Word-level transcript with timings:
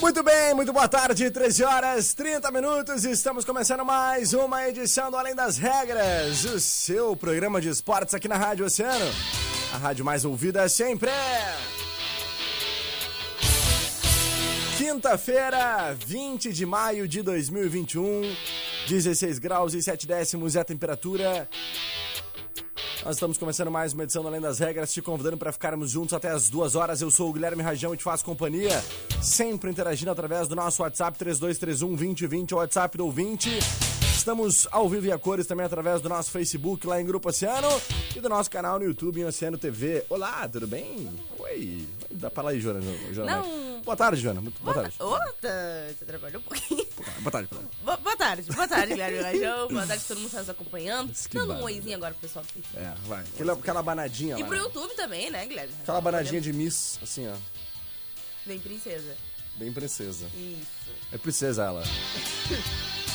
Muito 0.00 0.22
bem, 0.22 0.52
muito 0.54 0.72
boa 0.74 0.86
tarde, 0.86 1.30
13 1.30 1.64
horas 1.64 2.12
30 2.12 2.50
minutos. 2.50 3.04
Estamos 3.04 3.46
começando 3.46 3.82
mais 3.82 4.34
uma 4.34 4.68
edição 4.68 5.10
do 5.10 5.16
Além 5.16 5.34
das 5.34 5.56
Regras, 5.56 6.44
o 6.44 6.60
seu 6.60 7.16
programa 7.16 7.62
de 7.62 7.70
esportes 7.70 8.12
aqui 8.12 8.28
na 8.28 8.36
Rádio 8.36 8.66
Oceano. 8.66 9.06
A 9.72 9.78
rádio 9.78 10.04
mais 10.04 10.26
ouvida 10.26 10.68
sempre. 10.68 11.10
Quinta-feira, 14.76 15.96
20 16.06 16.52
de 16.52 16.66
maio 16.66 17.08
de 17.08 17.22
2021, 17.22 18.36
16 18.86 19.38
graus 19.38 19.72
e 19.72 19.82
7 19.82 20.06
décimos 20.06 20.56
é 20.56 20.60
a 20.60 20.64
temperatura. 20.64 21.48
Nós 23.06 23.14
estamos 23.14 23.38
começando 23.38 23.70
mais 23.70 23.92
uma 23.92 24.02
edição 24.02 24.20
do 24.20 24.26
Além 24.26 24.40
das 24.40 24.58
Regras, 24.58 24.92
te 24.92 25.00
convidando 25.00 25.36
para 25.36 25.52
ficarmos 25.52 25.92
juntos 25.92 26.12
até 26.12 26.28
as 26.28 26.48
duas 26.48 26.74
horas. 26.74 27.00
Eu 27.00 27.08
sou 27.08 27.30
o 27.30 27.32
Guilherme 27.32 27.62
Rajão 27.62 27.94
e 27.94 27.96
te 27.96 28.02
faço 28.02 28.24
companhia, 28.24 28.82
sempre 29.22 29.70
interagindo 29.70 30.10
através 30.10 30.48
do 30.48 30.56
nosso 30.56 30.82
WhatsApp 30.82 31.16
3231 31.16 31.94
2020, 31.94 32.54
o 32.54 32.56
WhatsApp 32.56 32.98
do 32.98 33.04
ouvinte. 33.04 33.60
Estamos 34.12 34.66
ao 34.72 34.88
vivo 34.88 35.06
e 35.06 35.12
a 35.12 35.18
cores 35.20 35.46
também 35.46 35.64
através 35.64 36.00
do 36.00 36.08
nosso 36.08 36.32
Facebook 36.32 36.84
lá 36.84 37.00
em 37.00 37.06
Grupo 37.06 37.28
Oceano 37.28 37.68
e 38.16 38.20
do 38.20 38.28
nosso 38.28 38.50
canal 38.50 38.80
no 38.80 38.84
YouTube 38.84 39.20
em 39.20 39.24
Oceano 39.24 39.56
TV. 39.56 40.04
Olá, 40.10 40.48
tudo 40.48 40.66
bem? 40.66 41.08
Oi. 41.38 41.86
Dá 42.10 42.28
pra 42.28 42.42
lá 42.42 42.50
aí. 42.50 42.60
Joana 42.60 42.80
Não. 43.24 43.65
Boa 43.86 43.96
tarde, 43.96 44.20
Joana. 44.20 44.40
Muito 44.40 44.60
boa, 44.60 44.74
tarde. 44.74 44.96
Ô, 44.98 45.16
tá, 45.40 45.48
você 45.96 46.04
trabalhou 46.04 46.40
um 46.40 46.42
pouquinho. 46.42 46.84
Boa 47.20 47.30
tarde. 47.30 47.48
Boa 47.48 47.62
tarde. 47.62 47.68
Boa, 47.84 47.96
boa 47.98 48.16
tarde, 48.16 48.52
boa 48.52 48.66
tarde, 48.66 48.88
Guilherme 48.94 49.18
Rajão. 49.20 49.68
Boa 49.68 49.86
tarde, 49.86 50.04
todo 50.08 50.16
mundo 50.16 50.28
que 50.28 50.36
está 50.36 50.40
nos 50.40 50.50
acompanhando. 50.50 51.12
Dando 51.32 51.52
um 51.52 51.62
oizinho 51.62 51.94
agora 51.94 52.12
pro 52.12 52.22
pessoal 52.22 52.44
aqui. 52.48 52.64
É, 52.74 52.92
vai. 53.06 53.22
Aquela, 53.22 53.52
aquela 53.52 53.82
banadinha 53.84 54.36
E 54.36 54.42
lá. 54.42 54.48
pro 54.48 54.56
né? 54.56 54.62
YouTube 54.64 54.92
também, 54.96 55.30
né, 55.30 55.46
Guilherme? 55.46 55.72
Aquela 55.82 56.00
banadinha 56.00 56.40
de 56.40 56.52
Miss, 56.52 56.98
assim, 57.00 57.28
ó. 57.28 57.34
Vem, 58.44 58.58
princesa. 58.58 59.16
Bem 59.54 59.72
princesa. 59.72 60.26
Isso. 60.34 60.90
É 61.12 61.18
princesa 61.18 61.62
ela. 61.62 61.84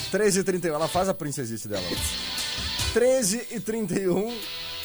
13h31, 0.09 0.67
ela 0.73 0.87
faz 0.87 1.09
a 1.09 1.13
princesice 1.13 1.67
dela. 1.67 1.85
13h31. 2.93 4.33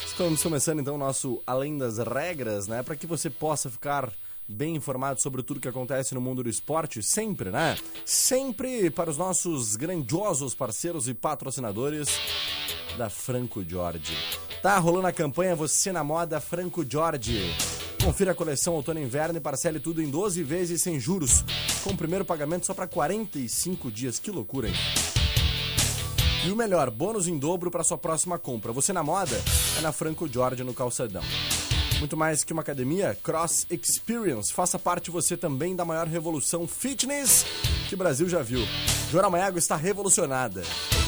Estamos 0.05 0.43
começando 0.43 0.81
então 0.81 0.95
o 0.95 0.97
nosso 0.97 1.41
Além 1.47 1.77
das 1.77 1.97
Regras, 1.97 2.67
né? 2.67 2.83
Para 2.83 2.97
que 2.97 3.07
você 3.07 3.29
possa 3.29 3.69
ficar 3.69 4.11
bem 4.47 4.75
informado 4.75 5.21
sobre 5.21 5.43
tudo 5.43 5.59
que 5.59 5.67
acontece 5.67 6.15
no 6.15 6.21
mundo 6.21 6.43
do 6.43 6.49
esporte, 6.49 7.03
sempre, 7.03 7.51
né? 7.51 7.77
Sempre 8.05 8.89
para 8.89 9.09
os 9.09 9.17
nossos 9.17 9.75
grandiosos 9.75 10.55
parceiros 10.55 11.07
e 11.07 11.13
patrocinadores 11.13 12.07
da 12.97 13.09
Franco 13.09 13.63
Jorge. 13.63 14.15
Tá 14.61 14.77
rolando 14.77 15.07
a 15.07 15.13
campanha 15.13 15.55
Você 15.55 15.91
na 15.91 16.03
Moda 16.03 16.39
Franco 16.39 16.85
Jorge. 16.89 17.53
Confira 18.03 18.31
a 18.31 18.35
coleção 18.35 18.75
outono 18.75 18.99
e 18.99 19.03
inverno 19.03 19.37
e 19.37 19.41
parcele 19.41 19.79
tudo 19.79 20.01
em 20.01 20.09
12 20.09 20.41
vezes 20.43 20.81
sem 20.81 20.99
juros, 20.99 21.43
com 21.83 21.91
o 21.91 21.97
primeiro 21.97 22.23
pagamento 22.23 22.65
só 22.65 22.73
para 22.73 22.87
45 22.87 23.91
dias. 23.91 24.17
Que 24.17 24.31
loucura, 24.31 24.69
hein? 24.69 24.75
E 26.45 26.51
o 26.51 26.55
melhor, 26.55 26.89
bônus 26.89 27.27
em 27.27 27.37
dobro 27.37 27.69
para 27.69 27.83
sua 27.83 27.97
próxima 27.97 28.39
compra. 28.39 28.71
Você 28.71 28.93
na 28.93 29.03
moda 29.03 29.35
é 29.77 29.81
na 29.81 29.91
Franco 29.91 30.27
Jorge 30.31 30.63
no 30.63 30.73
Calçadão. 30.73 31.23
Muito 31.99 32.15
mais 32.15 32.43
que 32.43 32.53
uma 32.53 32.61
academia, 32.61 33.17
Cross 33.23 33.65
Experience. 33.71 34.53
Faça 34.53 34.77
parte 34.77 35.09
você 35.09 35.35
também 35.35 35.75
da 35.75 35.83
maior 35.83 36.07
revolução 36.07 36.67
fitness 36.67 37.43
que 37.89 37.95
o 37.95 37.97
Brasil 37.97 38.29
já 38.29 38.43
viu. 38.43 38.59
Joana 39.11 39.29
Maiago 39.29 39.57
está 39.57 39.75
revolucionada. 39.75 40.61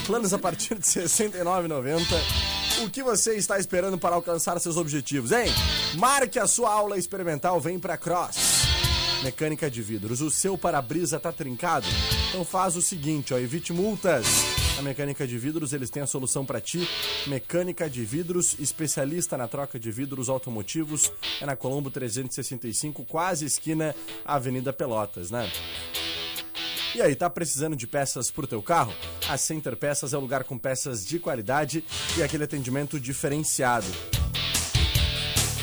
Planos 0.08 0.34
a 0.34 0.40
partir 0.40 0.76
de 0.80 0.86
R$ 1.00 1.06
69,90. 1.06 2.84
O 2.84 2.90
que 2.90 3.04
você 3.04 3.36
está 3.36 3.60
esperando 3.60 3.98
para 3.98 4.16
alcançar 4.16 4.60
seus 4.60 4.78
objetivos, 4.78 5.32
hein? 5.32 5.48
Marque 5.96 6.40
a 6.40 6.48
sua 6.48 6.72
aula 6.72 6.98
experimental, 6.98 7.60
vem 7.60 7.78
para 7.78 7.98
Cross. 7.98 8.38
Mecânica 9.24 9.70
de 9.70 9.82
vidros. 9.82 10.22
O 10.22 10.32
seu 10.32 10.58
para-brisa 10.58 11.20
tá 11.20 11.32
trincado? 11.32 11.86
Então 12.30 12.44
faz 12.44 12.76
o 12.76 12.82
seguinte, 12.82 13.34
ó, 13.34 13.38
evite 13.38 13.74
multas. 13.74 14.26
Na 14.80 14.84
Mecânica 14.84 15.28
de 15.28 15.38
Vidros, 15.38 15.74
eles 15.74 15.90
têm 15.90 16.02
a 16.02 16.08
solução 16.08 16.46
para 16.46 16.62
ti. 16.62 16.88
Mecânica 17.28 17.90
de 17.90 18.06
Vidros, 18.06 18.56
especialista 18.60 19.38
na 19.38 19.46
troca 19.46 19.78
de 19.78 19.92
vidros 19.92 20.30
automotivos, 20.30 21.12
é 21.42 21.46
na 21.46 21.54
Colombo 21.54 21.92
365, 21.92 23.04
quase 23.04 23.46
esquina 23.46 23.94
Avenida 24.24 24.72
Pelotas, 24.72 25.32
né? 25.32 25.52
E 26.96 27.02
aí, 27.02 27.14
tá 27.14 27.30
precisando 27.30 27.76
de 27.76 27.86
peças 27.86 28.32
pro 28.32 28.48
teu 28.48 28.64
carro? 28.64 28.94
A 29.28 29.36
Center 29.38 29.76
Peças 29.76 30.14
é 30.14 30.18
o 30.18 30.22
lugar 30.22 30.46
com 30.46 30.58
peças 30.58 31.06
de 31.06 31.20
qualidade 31.20 31.84
e 32.18 32.24
aquele 32.24 32.46
atendimento 32.46 32.98
diferenciado. 32.98 33.88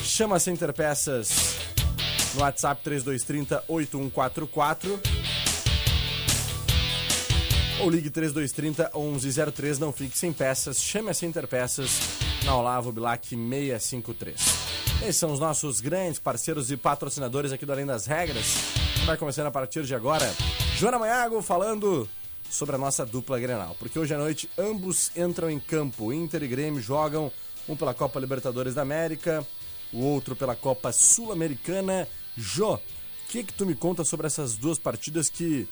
Chama 0.05 0.37
a 0.37 0.39
Center 0.39 0.75
Peças 0.75 1.57
no 2.35 2.43
WhatsApp 2.43 2.85
3230 2.85 3.65
8144 3.67 5.26
ou 7.81 7.91
ligue 7.91 8.11
3230 8.11 8.91
1103. 8.95 9.79
Não 9.79 9.93
fique 9.93 10.17
sem 10.17 10.33
peças. 10.33 10.81
Chame 10.81 11.11
a 11.11 11.15
Center 11.15 11.47
Peças 11.47 12.01
na 12.45 12.57
Olavo 12.57 12.93
Bilac 12.93 13.29
653. 13.29 14.41
Esses 15.03 15.17
são 15.17 15.33
os 15.33 15.41
nossos 15.41 15.81
grandes 15.81 16.19
parceiros 16.19 16.71
e 16.71 16.77
patrocinadores 16.77 17.53
aqui 17.53 17.67
do 17.67 17.73
Além 17.73 17.87
das 17.87 18.07
Regras. 18.07 18.55
Vai 19.05 19.17
começando 19.17 19.47
a 19.47 19.51
partir 19.51 19.85
de 19.85 19.95
agora. 19.95 20.33
Joana 20.77 20.99
Maiago 20.99 21.41
falando 21.43 22.09
sobre 22.51 22.77
a 22.77 22.79
nossa 22.79 23.05
dupla 23.05 23.39
Grenal. 23.39 23.77
Porque 23.79 23.99
hoje 23.99 24.15
à 24.15 24.19
noite 24.19 24.49
ambos 24.59 25.11
entram 25.17 25.51
em 25.51 25.61
campo. 25.61 26.13
Inter 26.13 26.43
e 26.43 26.49
Grêmio 26.49 26.81
jogam 26.81 27.31
um 27.69 27.77
pela 27.77 27.95
Copa 27.95 28.21
Libertadores 28.21 28.75
da 28.75 28.83
América, 28.83 29.47
o 29.93 30.01
outro 30.01 30.35
pela 30.35 30.57
Copa 30.57 30.93
Sul-Americana. 30.93 32.09
Jô, 32.37 32.75
o 32.75 32.81
que 33.29 33.45
que 33.45 33.53
tu 33.53 33.67
me 33.67 33.75
conta 33.75 34.05
sobre 34.05 34.27
essas 34.27 34.57
duas 34.57 34.79
partidas 34.79 35.29
que 35.29 35.69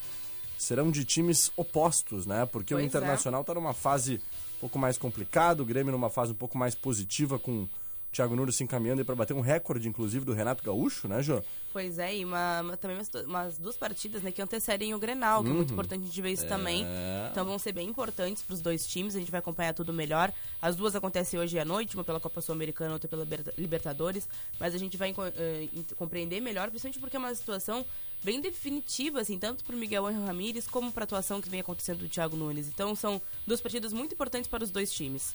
serão 0.64 0.91
de 0.91 1.04
times 1.04 1.50
opostos, 1.56 2.26
né? 2.26 2.46
Porque 2.46 2.75
o 2.75 2.76
Pois 2.76 2.84
é. 2.84 2.87
Internacional 2.87 3.44
tá 3.44 3.55
numa 3.55 3.75
fase 3.75 4.20
um 4.56 4.61
pouco 4.61 4.78
mais 4.78 4.96
complicada, 4.96 5.62
o 5.62 5.66
Grêmio 5.66 5.93
numa 5.93 6.11
fase 6.11 6.32
um 6.32 6.37
pouco 6.37 6.56
mais 6.56 6.75
positiva 6.75 7.38
com 7.38 7.62
o 7.62 7.69
Thiago 8.12 8.37
Nunes 8.37 8.55
se 8.55 8.62
encaminhando 8.62 9.05
para 9.05 9.16
bater 9.16 9.34
um 9.34 9.40
recorde, 9.40 9.88
inclusive, 9.88 10.25
do 10.25 10.32
Renato 10.32 10.62
Gaúcho, 10.62 11.08
né, 11.08 11.20
Jô? 11.20 11.43
Pois 11.72 11.99
é, 11.99 12.14
e 12.19 12.25
uma, 12.25 12.61
uma- 12.61 12.76
também 12.76 12.96
umas, 12.96 13.11
umas 13.26 13.58
duas 13.58 13.76
partidas 13.76 14.22
né, 14.22 14.31
que 14.31 14.40
antecedem 14.40 14.94
o 14.94 14.99
Grenal, 15.00 15.43
que 15.43 15.50
é 15.50 15.52
muito 15.52 15.72
importante 15.72 16.02
a 16.05 16.06
gente 16.06 16.22
ver 16.22 16.31
isso 16.31 16.46
também. 16.46 16.87
Então 17.32 17.44
vão 17.44 17.58
ser 17.58 17.72
bem 17.72 17.88
importantes 17.88 18.44
para 18.44 18.55
os 18.55 18.61
dois 18.61 18.87
times, 18.87 19.16
a 19.16 19.19
gente 19.19 19.32
vai 19.32 19.40
acompanhar 19.40 19.75
tudo 19.75 19.93
melhor. 19.93 20.32
As 20.62 20.76
duas 20.76 20.94
acontecem 20.94 21.40
hoje 21.40 21.58
à 21.58 21.64
noite, 21.64 21.96
uma 21.96 22.05
pela 22.05 22.20
Copa 22.20 22.40
Sul-Americana, 22.40 22.93
outra 22.93 23.08
pela 23.08 23.25
Liberta- 23.25 23.52
Libertadores, 23.58 24.28
mas 24.61 24.72
a 24.72 24.78
gente 24.78 24.96
vai 24.96 25.11
ent- 25.11 25.93
compreender 25.96 26.40
melhor, 26.40 26.69
principalmente 26.70 27.00
porque 27.00 27.16
é 27.16 27.19
uma 27.19 27.34
situação 27.34 27.84
bem 28.25 28.41
definitiva, 28.41 29.21
assim, 29.21 29.38
tanto 29.38 29.62
para 29.62 29.76
o 29.76 29.79
Miguel 29.79 30.06
Angel 30.06 30.25
Ramírez 30.25 30.67
como 30.67 30.91
para 30.91 31.03
a 31.03 31.06
atuação 31.06 31.41
que 31.41 31.49
vem 31.49 31.61
acontecendo 31.61 31.99
do 31.99 32.09
Thiago 32.09 32.37
Nunes. 32.37 32.67
Então 32.67 32.97
são 32.97 33.21
duas 33.47 33.61
partidas 33.61 33.93
muito 33.93 34.15
importantes 34.15 34.49
para 34.49 34.65
os 34.65 34.71
dois 34.71 34.91
times. 34.91 35.35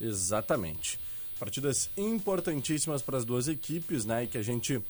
Exatamente. 0.00 0.98
Partidas 1.38 1.90
importantíssimas 1.96 3.02
para 3.02 3.18
as 3.18 3.24
duas 3.24 3.48
equipes, 3.48 4.04
né? 4.04 4.24
E 4.24 4.26
que 4.28 4.38
a 4.38 4.42
gente 4.42 4.80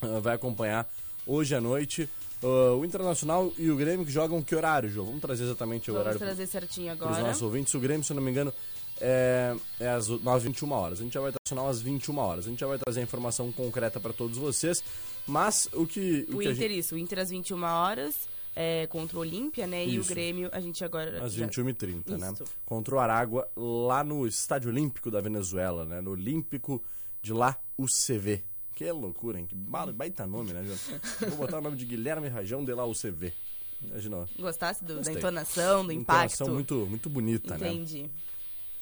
ah, 0.00 0.20
vai 0.20 0.34
acompanhar 0.34 0.88
hoje 1.26 1.54
à 1.54 1.60
noite. 1.60 2.08
Uh, 2.40 2.78
o 2.78 2.84
Internacional 2.84 3.52
e 3.58 3.68
o 3.68 3.76
Grêmio 3.76 4.06
que 4.06 4.12
jogam 4.12 4.40
que 4.40 4.54
horário, 4.54 4.88
Jô? 4.88 5.04
Vamos 5.04 5.20
trazer 5.20 5.42
exatamente 5.42 5.90
o 5.90 5.94
Vamos 5.94 6.06
horário 6.06 6.20
trazer 6.20 6.46
certinho 6.46 6.96
para 6.96 7.06
os 7.06 7.12
agora. 7.12 7.26
nossos 7.26 7.42
ouvintes. 7.42 7.74
O 7.74 7.80
Grêmio, 7.80 8.04
se 8.04 8.14
não 8.14 8.22
me 8.22 8.30
engano, 8.30 8.54
é, 9.00 9.54
é 9.80 9.88
às 9.88 10.08
9 10.08 10.48
21 10.48 10.70
horas. 10.72 11.00
A 11.00 11.02
gente 11.04 11.12
já 11.14 11.20
vai 11.20 11.32
trazer 11.32 11.60
às 11.68 11.80
21 11.80 12.18
horas. 12.18 12.46
A 12.46 12.50
gente 12.50 12.60
já 12.60 12.66
vai 12.66 12.78
trazer 12.78 13.00
a 13.00 13.02
informação 13.02 13.50
concreta 13.52 13.98
para 14.00 14.12
todos 14.12 14.36
vocês. 14.38 14.82
Mas 15.26 15.68
o 15.72 15.86
que. 15.86 16.26
O, 16.30 16.38
que 16.38 16.48
a 16.48 16.52
Inter, 16.52 16.54
gente... 16.54 16.78
isso. 16.78 16.94
O 16.94 16.98
Inter 16.98 17.18
às 17.20 17.30
21 17.30 17.62
horas 17.62 18.28
é, 18.56 18.86
contra 18.88 19.16
o 19.16 19.20
Olímpia, 19.20 19.66
né? 19.66 19.86
E 19.86 19.98
o 19.98 20.00
Isso. 20.00 20.08
Grêmio, 20.10 20.48
a 20.52 20.60
gente 20.60 20.84
agora. 20.84 21.22
Às 21.24 21.32
já- 21.34 21.46
21h30, 21.46 22.16
né? 22.18 22.32
Isso. 22.32 22.44
Contra 22.64 22.94
o 22.94 22.98
Aragua, 22.98 23.48
lá 23.56 24.02
no 24.02 24.26
Estádio 24.26 24.70
Olímpico 24.70 25.10
da 25.10 25.20
Venezuela, 25.20 25.84
né? 25.84 26.00
No 26.00 26.12
Olímpico 26.12 26.82
de 27.22 27.32
lá, 27.32 27.56
UCV. 27.78 28.42
Que 28.74 28.90
loucura, 28.92 29.38
hein? 29.38 29.46
Que 29.46 29.54
ba- 29.54 29.92
baita 29.92 30.26
nome, 30.26 30.52
né, 30.52 30.64
Jô? 30.64 31.26
Vou 31.28 31.38
botar 31.38 31.58
o 31.58 31.60
nome 31.60 31.76
de 31.76 31.84
Guilherme 31.84 32.28
Rajão 32.28 32.64
de 32.64 32.72
lá 32.72 32.86
UCV. 32.86 33.32
Imagina. 33.82 34.28
Gostasse 34.38 34.84
do- 34.84 35.00
da 35.00 35.12
entonação, 35.12 35.84
do 35.86 35.92
Entonação 35.92 36.46
impacto? 36.46 36.50
muito, 36.54 36.74
muito 36.88 37.10
bonita, 37.10 37.56
né? 37.58 37.72
Entendi. 37.72 38.10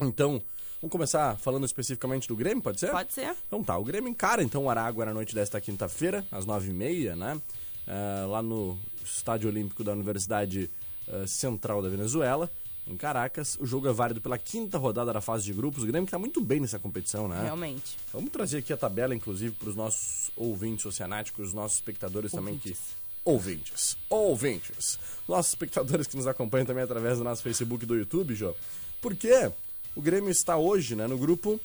Então, 0.00 0.42
vamos 0.80 0.92
começar 0.92 1.36
falando 1.38 1.64
especificamente 1.64 2.28
do 2.28 2.36
Grêmio, 2.36 2.62
pode 2.62 2.80
ser? 2.80 2.90
Pode 2.90 3.12
ser? 3.12 3.34
Então 3.46 3.62
tá, 3.62 3.76
o 3.78 3.84
Grêmio 3.84 4.10
encara 4.10 4.42
então 4.42 4.64
o 4.64 4.70
Aragua 4.70 5.06
na 5.06 5.14
noite 5.14 5.34
desta 5.34 5.60
quinta-feira, 5.60 6.26
às 6.30 6.44
nove 6.44 6.70
e 6.70 6.74
meia, 6.74 7.16
né? 7.16 7.40
Ah, 7.86 8.26
lá 8.28 8.42
no 8.42 8.78
Estádio 9.04 9.48
Olímpico 9.48 9.84
da 9.84 9.92
Universidade 9.92 10.70
ah, 11.08 11.26
Central 11.26 11.80
da 11.80 11.88
Venezuela, 11.88 12.50
em 12.86 12.96
Caracas. 12.96 13.56
O 13.60 13.66
jogo 13.66 13.88
é 13.88 13.92
válido 13.92 14.20
pela 14.20 14.38
quinta 14.38 14.78
rodada 14.78 15.12
da 15.12 15.20
fase 15.20 15.44
de 15.44 15.52
grupos. 15.52 15.82
O 15.82 15.86
Grêmio 15.86 16.06
que 16.06 16.10
tá 16.10 16.18
muito 16.18 16.40
bem 16.40 16.60
nessa 16.60 16.78
competição, 16.78 17.28
né? 17.28 17.42
Realmente. 17.42 17.96
Vamos 18.12 18.30
trazer 18.30 18.58
aqui 18.58 18.72
a 18.72 18.76
tabela, 18.76 19.14
inclusive, 19.14 19.54
para 19.54 19.68
os 19.68 19.76
nossos 19.76 20.30
ouvintes 20.36 20.84
oceanáticos, 20.86 21.48
os 21.48 21.54
nossos 21.54 21.78
espectadores 21.78 22.30
também 22.30 22.58
que. 22.58 22.76
Ouvintes. 23.24 23.96
Ouvintes. 24.08 24.98
Ouvintes. 24.98 24.98
Nossos 25.28 25.52
espectadores 25.52 26.06
que 26.06 26.16
nos 26.16 26.26
acompanham 26.28 26.66
também 26.66 26.84
através 26.84 27.18
do 27.18 27.24
nosso 27.24 27.42
Facebook 27.42 27.84
e 27.84 27.86
do 27.86 27.96
YouTube, 27.96 28.34
Jô. 28.34 28.54
Porque 29.00 29.50
o 29.96 30.00
Grêmio 30.00 30.30
está 30.30 30.56
hoje 30.56 30.94
né, 30.94 31.06
no 31.06 31.18
grupo 31.18 31.58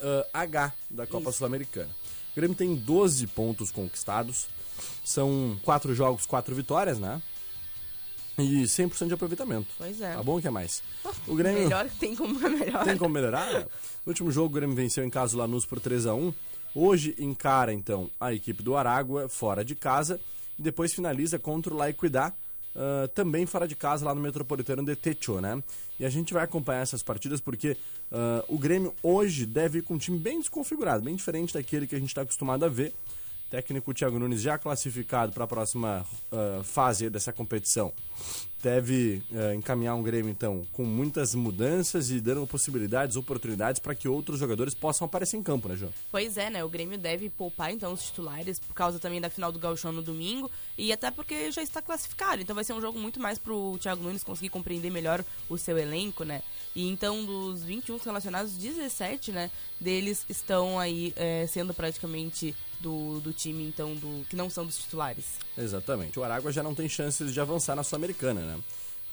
ah, 0.00 0.26
H 0.32 0.72
da 0.90 1.06
Copa. 1.06 1.32
Sul-Americana. 1.32 1.90
O 2.32 2.36
Grêmio 2.36 2.56
tem 2.56 2.74
12 2.74 3.26
pontos 3.28 3.70
conquistados. 3.70 4.46
São 5.04 5.58
4 5.64 5.94
jogos, 5.94 6.26
4 6.26 6.54
vitórias, 6.54 6.98
né? 6.98 7.22
E 8.36 8.64
100% 8.64 9.06
de 9.06 9.14
aproveitamento. 9.14 9.68
Pois 9.78 10.00
é. 10.00 10.14
Tá 10.14 10.22
bom 10.22 10.40
que 10.40 10.48
é 10.48 10.50
mais. 10.50 10.82
O 11.26 11.34
Grêmio. 11.34 11.62
Melhor 11.62 11.88
que 11.88 11.96
tem 11.96 12.16
como 12.16 12.38
é 12.44 12.50
melhor. 12.50 12.84
Tem 12.84 12.98
como 12.98 13.14
melhorar? 13.14 13.60
No 13.60 13.68
último 14.06 14.30
jogo, 14.30 14.48
o 14.48 14.54
Grêmio 14.54 14.74
venceu 14.74 15.04
em 15.04 15.10
casa 15.10 15.36
o 15.36 15.38
Lanús 15.38 15.64
por 15.64 15.80
3 15.80 16.06
a 16.06 16.14
1 16.14 16.34
Hoje 16.74 17.14
encara, 17.20 17.72
então, 17.72 18.10
a 18.18 18.34
equipe 18.34 18.60
do 18.60 18.76
Aragua 18.76 19.28
fora 19.28 19.64
de 19.64 19.76
casa. 19.76 20.20
E 20.58 20.62
depois 20.62 20.92
finaliza 20.92 21.38
contra 21.38 21.72
o 21.72 21.76
La 21.76 21.88
Ah, 22.74 23.08
também 23.14 23.46
fora 23.46 23.68
de 23.68 23.76
casa, 23.76 24.04
lá 24.04 24.14
no 24.14 24.20
Metropolitano 24.20 24.84
de 24.84 24.96
Techo, 24.96 25.40
né? 25.40 25.62
E 25.98 26.04
a 26.04 26.10
gente 26.10 26.34
vai 26.34 26.42
acompanhar 26.42 26.80
essas 26.80 27.02
partidas 27.02 27.40
porque 27.40 27.76
ah, 28.10 28.44
o 28.48 28.58
Grêmio 28.58 28.92
hoje 29.02 29.46
deve 29.46 29.78
ir 29.78 29.82
com 29.82 29.94
um 29.94 29.98
time 29.98 30.18
bem 30.18 30.40
desconfigurado, 30.40 31.04
bem 31.04 31.14
diferente 31.14 31.54
daquele 31.54 31.86
que 31.86 31.94
a 31.94 31.98
gente 31.98 32.08
está 32.08 32.22
acostumado 32.22 32.64
a 32.64 32.68
ver. 32.68 32.92
Técnico 33.50 33.94
Thiago 33.94 34.18
Nunes 34.18 34.40
já 34.40 34.58
classificado 34.58 35.32
para 35.32 35.44
a 35.44 35.46
próxima 35.46 36.04
ah, 36.32 36.62
fase 36.64 37.08
dessa 37.08 37.32
competição. 37.32 37.92
Deve 38.62 39.22
ah, 39.32 39.54
encaminhar 39.54 39.94
um 39.94 40.02
Grêmio, 40.02 40.30
então, 40.30 40.66
com 40.72 40.84
muitas 40.84 41.34
mudanças 41.34 42.10
e 42.10 42.20
dando 42.20 42.46
possibilidades, 42.46 43.16
oportunidades 43.16 43.78
para 43.78 43.94
que 43.94 44.08
outros 44.08 44.38
jogadores 44.38 44.74
possam 44.74 45.04
aparecer 45.04 45.36
em 45.36 45.42
campo, 45.42 45.68
né, 45.68 45.76
João? 45.76 45.92
Pois 46.10 46.36
é, 46.36 46.50
né? 46.50 46.64
O 46.64 46.68
Grêmio 46.68 46.98
deve 46.98 47.28
poupar 47.28 47.70
então 47.70 47.92
os 47.92 48.04
titulares 48.04 48.58
por 48.58 48.74
causa 48.74 48.98
também 48.98 49.20
da 49.20 49.30
final 49.30 49.52
do 49.52 49.58
Gauchão 49.58 49.92
no 49.92 50.02
domingo 50.02 50.50
e 50.76 50.92
até 50.92 51.10
porque 51.10 51.52
já 51.52 51.62
está 51.62 51.80
classificado. 51.80 52.42
Então 52.42 52.54
vai 52.54 52.64
ser 52.64 52.72
um 52.72 52.80
jogo 52.80 52.98
muito 52.98 53.20
mais 53.20 53.38
pro 53.38 53.78
Thiago 53.78 54.02
Nunes 54.02 54.24
conseguir 54.24 54.48
compreender 54.48 54.90
melhor 54.90 55.24
o 55.48 55.56
seu 55.56 55.78
elenco, 55.78 56.24
né? 56.24 56.42
E 56.74 56.88
então 56.88 57.24
dos 57.24 57.62
21 57.62 57.98
relacionados, 57.98 58.56
17, 58.56 59.30
né, 59.30 59.50
deles 59.80 60.24
estão 60.28 60.78
aí 60.78 61.12
é, 61.16 61.46
sendo 61.46 61.72
praticamente 61.72 62.54
do, 62.84 63.18
do 63.20 63.32
time 63.32 63.64
então 63.64 63.94
do 63.94 64.24
que 64.28 64.36
não 64.36 64.50
são 64.50 64.66
dos 64.66 64.76
titulares. 64.76 65.24
Exatamente. 65.56 66.18
O 66.18 66.22
Aragua 66.24 66.52
já 66.52 66.62
não 66.62 66.74
tem 66.74 66.86
chances 66.86 67.32
de 67.32 67.40
avançar 67.40 67.74
na 67.74 67.82
Sul-Americana, 67.82 68.42
né? 68.42 68.60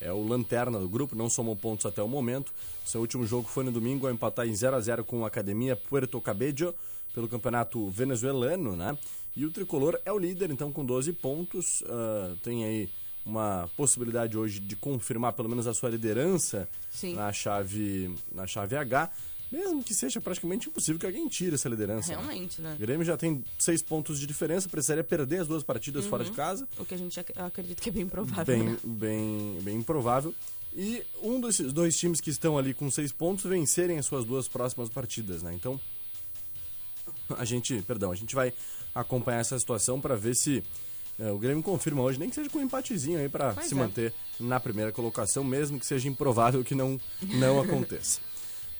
É 0.01 0.11
o 0.11 0.27
lanterna 0.27 0.79
do 0.79 0.89
grupo, 0.89 1.15
não 1.15 1.29
somou 1.29 1.55
pontos 1.55 1.85
até 1.85 2.01
o 2.01 2.07
momento. 2.07 2.51
Seu 2.83 2.99
último 2.99 3.25
jogo 3.25 3.47
foi 3.47 3.63
no 3.63 3.71
domingo 3.71 4.07
ao 4.07 4.13
empatar 4.13 4.47
em 4.47 4.53
0 4.53 4.75
a 4.75 4.81
0 4.81 5.05
com 5.05 5.23
a 5.23 5.27
Academia 5.27 5.75
Puerto 5.75 6.19
Cabello 6.19 6.75
pelo 7.13 7.29
campeonato 7.29 7.87
venezuelano, 7.89 8.75
né? 8.75 8.97
E 9.35 9.45
o 9.45 9.51
tricolor 9.51 9.97
é 10.03 10.11
o 10.11 10.17
líder, 10.17 10.49
então, 10.49 10.71
com 10.71 10.83
12 10.83 11.13
pontos. 11.13 11.83
Ah, 11.87 12.35
tem 12.41 12.65
aí 12.65 12.89
uma 13.23 13.69
possibilidade 13.77 14.35
hoje 14.37 14.59
de 14.59 14.75
confirmar 14.75 15.33
pelo 15.33 15.47
menos 15.47 15.67
a 15.67 15.73
sua 15.73 15.89
liderança 15.89 16.67
Sim. 16.89 17.13
na 17.13 17.31
chave 17.31 18.15
na 18.33 18.47
chave 18.47 18.75
H, 18.75 19.11
mesmo 19.51 19.83
que 19.83 19.93
seja 19.93 20.21
praticamente 20.21 20.69
impossível 20.69 20.97
que 20.99 21.05
alguém 21.05 21.27
tire 21.27 21.55
essa 21.55 21.67
liderança. 21.67 22.09
né? 22.15 22.17
Realmente, 22.17 22.61
né? 22.61 22.73
O 22.75 22.79
Grêmio 22.79 23.05
já 23.05 23.17
tem 23.17 23.43
seis 23.59 23.81
pontos 23.81 24.19
de 24.19 24.25
diferença, 24.25 24.69
precisaria 24.69 25.03
perder 25.03 25.41
as 25.41 25.47
duas 25.47 25.63
partidas 25.63 26.05
fora 26.05 26.23
de 26.23 26.31
casa. 26.31 26.67
O 26.77 26.85
que 26.85 26.93
a 26.93 26.97
gente 26.97 27.19
ac- 27.19 27.33
acredita 27.37 27.81
que 27.81 27.89
é 27.89 27.91
bem 27.91 28.07
provável. 28.07 28.45
Bem, 28.45 28.63
né? 28.63 28.77
bem, 28.83 29.59
bem 29.61 29.77
improvável. 29.77 30.33
E 30.73 31.03
um 31.21 31.41
desses 31.41 31.73
dois 31.73 31.97
times 31.97 32.21
que 32.21 32.29
estão 32.29 32.57
ali 32.57 32.73
com 32.73 32.89
seis 32.89 33.11
pontos 33.11 33.43
vencerem 33.43 33.97
as 33.99 34.05
suas 34.05 34.23
duas 34.23 34.47
próximas 34.47 34.87
partidas, 34.89 35.43
né? 35.43 35.53
Então, 35.53 35.77
a 37.37 37.43
gente, 37.45 37.81
perdão, 37.81 38.11
a 38.11 38.15
gente 38.15 38.33
vai 38.35 38.53
acompanhar 38.95 39.39
essa 39.39 39.57
situação 39.59 39.99
para 39.99 40.15
ver 40.15 40.35
se 40.35 40.63
é, 41.19 41.29
o 41.31 41.37
Grêmio 41.37 41.61
confirma 41.61 42.01
hoje, 42.01 42.17
nem 42.19 42.29
que 42.29 42.35
seja 42.35 42.49
com 42.49 42.59
um 42.59 42.63
empatezinho 42.63 43.19
aí 43.19 43.29
para 43.29 43.53
se 43.61 43.73
é. 43.73 43.77
manter 43.77 44.13
na 44.39 44.59
primeira 44.59 44.91
colocação, 44.91 45.43
mesmo 45.43 45.79
que 45.79 45.85
seja 45.85 46.07
improvável 46.07 46.63
que 46.63 46.73
não, 46.73 46.99
não 47.35 47.59
aconteça. 47.61 48.19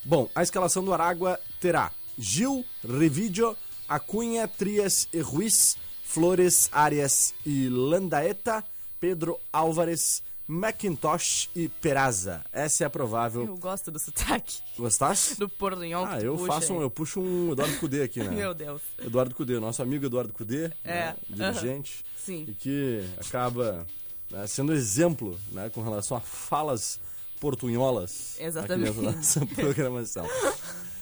Bom, 0.03 0.29
a 0.33 0.41
escalação 0.41 0.83
do 0.83 0.93
Aragua 0.93 1.39
terá 1.59 1.91
Gil, 2.17 2.65
Revidio, 2.87 3.55
Acunha, 3.87 4.47
Trias 4.47 5.07
e 5.13 5.19
Ruiz, 5.19 5.77
Flores, 6.03 6.69
Arias 6.71 7.33
e 7.45 7.69
Landaeta, 7.69 8.63
Pedro 8.99 9.39
Álvares, 9.53 10.23
McIntosh 10.49 11.49
e 11.55 11.69
Peraza. 11.69 12.43
Essa 12.51 12.83
é 12.83 12.87
a 12.87 12.89
provável. 12.89 13.45
Eu 13.45 13.57
gosto 13.57 13.89
do 13.91 13.99
sotaque 13.99 14.57
Gostaste? 14.77 15.35
do 15.35 15.47
portunhol 15.47 16.05
Ah, 16.05 16.19
eu 16.19 16.35
puxa 16.35 16.47
faço 16.53 16.73
um, 16.73 16.77
aí. 16.77 16.83
eu 16.83 16.89
puxo 16.89 17.21
um 17.21 17.51
Eduardo 17.53 17.77
Cudê 17.77 18.03
aqui, 18.03 18.19
né? 18.21 18.29
Meu 18.35 18.53
Deus. 18.53 18.81
Eduardo 18.99 19.33
Cudê, 19.35 19.59
nosso 19.59 19.81
amigo 19.81 20.05
Eduardo 20.05 20.33
Cudê, 20.33 20.65
É, 20.83 21.13
né, 21.13 21.15
dirigente, 21.29 22.03
Sim. 22.17 22.45
e 22.49 22.53
que 22.53 23.05
acaba 23.17 23.85
né, 24.29 24.45
sendo 24.47 24.73
exemplo 24.73 25.39
né, 25.51 25.69
com 25.69 25.81
relação 25.81 26.17
a 26.17 26.19
falas 26.19 26.99
portunholas 27.41 28.37
Exatamente. 28.39 28.91
aqui 28.91 29.01
nossa 29.01 29.45
programação. 29.53 30.25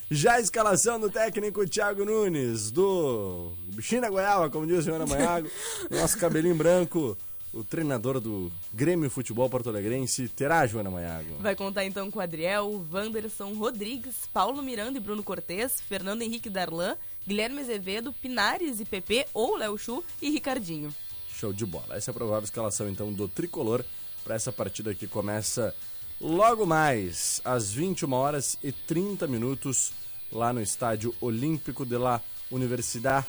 Já 0.10 0.36
a 0.36 0.40
escalação 0.40 1.00
do 1.00 1.12
técnico 1.12 1.68
Thiago 1.68 2.04
Nunes, 2.04 2.72
do 2.72 3.52
bichinho 3.76 4.02
da 4.02 4.10
goiaba, 4.10 4.50
como 4.50 4.66
diz 4.66 4.80
o 4.80 4.82
senhor 4.82 5.00
Amanhago, 5.00 5.48
nosso 5.92 6.18
cabelinho 6.18 6.56
branco, 6.56 7.16
o 7.54 7.64
treinador 7.64 8.20
do 8.20 8.52
Grêmio 8.74 9.10
Futebol 9.10 9.50
Porto 9.50 9.70
Alegrense, 9.70 10.28
terá 10.30 10.66
Joana 10.66 10.90
Maiago. 10.90 11.36
Vai 11.40 11.56
contar 11.56 11.86
então 11.86 12.10
com 12.10 12.20
Adriel, 12.20 12.84
Wanderson 12.92 13.54
Rodrigues, 13.54 14.16
Paulo 14.34 14.64
Miranda 14.64 14.98
e 14.98 15.02
Bruno 15.02 15.22
Cortes, 15.22 15.82
Fernando 15.82 16.22
Henrique 16.22 16.50
Darlan, 16.50 16.96
Guilherme 17.28 17.62
Azevedo, 17.62 18.14
Pinares 18.14 18.80
e 18.80 18.86
PP 18.86 19.28
ou 19.34 19.58
Léo 19.58 19.78
Chu 19.78 20.04
e 20.22 20.32
Ricardinho. 20.32 20.94
Show 21.38 21.54
de 21.54 21.66
bola. 21.66 21.98
Essa 21.98 22.10
é 22.10 22.12
a 22.12 22.16
provável 22.16 22.46
escalação 22.46 22.90
então 22.90 23.14
do 23.14 23.28
tricolor 23.28 23.84
para 24.24 24.36
essa 24.36 24.52
partida 24.52 24.96
que 24.96 25.08
começa 25.08 25.74
logo 26.20 26.66
mais 26.66 27.42
às 27.44 27.72
21 27.72 28.14
horas 28.14 28.58
e 28.64 28.72
30 28.72 29.28
minutos 29.28 29.94
lá 30.32 30.54
no 30.54 30.62
estádio 30.62 31.14
Olímpico 31.22 31.86
de 31.86 31.98
la 31.98 32.22
Universidade 32.52 33.28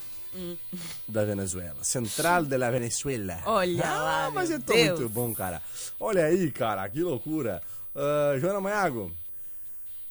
da 1.09 1.25
Venezuela. 1.25 1.83
Central 1.83 2.45
de 2.45 2.57
la 2.57 2.71
Venezuela. 2.71 3.43
Olha 3.47 3.89
ah, 3.89 4.03
lá, 4.03 4.31
mas 4.31 4.51
é 4.51 4.59
tão 4.59 4.77
muito 4.77 5.09
bom, 5.09 5.35
cara. 5.35 5.63
Olha 5.99 6.27
aí, 6.27 6.51
cara, 6.51 6.89
que 6.89 7.03
loucura. 7.03 7.63
Ah, 7.95 8.37
Joana 8.39 8.61
Maiago. 8.61 9.13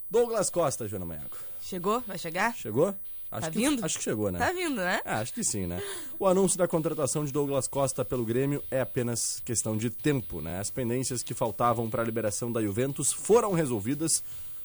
Douglas 0.10 0.50
Costa, 0.50 0.88
Joana 0.88 1.06
Maiago. 1.06 1.38
Chegou? 1.62 2.02
Vai 2.08 2.18
chegar? 2.18 2.56
Chegou? 2.56 2.96
Acho 3.32 3.46
Tá 3.46 3.52
que, 3.52 3.58
vindo? 3.60 3.86
Acho 3.86 3.98
que 3.98 4.04
chegou, 4.04 4.32
né? 4.32 4.40
Tá 4.40 4.52
vindo, 4.52 4.76
né? 4.78 5.02
Ah, 5.06 5.20
acho 5.20 5.34
que 5.34 5.44
sim, 5.44 5.68
né? 5.68 5.82
O 6.18 6.26
anúncio 6.26 6.58
da 6.58 6.68
contratação 6.68 7.24
de 7.24 7.32
Douglas 7.32 7.68
Costa 7.68 8.04
pelo 8.04 8.26
Grêmio 8.26 8.64
é 8.72 8.82
apenas 8.82 9.40
questão 9.46 9.78
de 9.78 9.90
tempo, 9.90 10.42
né? 10.42 10.60
As 10.60 10.72
pendências 10.72 11.22
que 11.22 11.34
faltavam 11.36 11.90
para 11.90 12.02
a 12.02 12.06
liberação 12.06 12.52
da 12.52 12.62
Juventus 12.62 13.14
foram 13.14 13.54
resolvidas. 13.54 14.24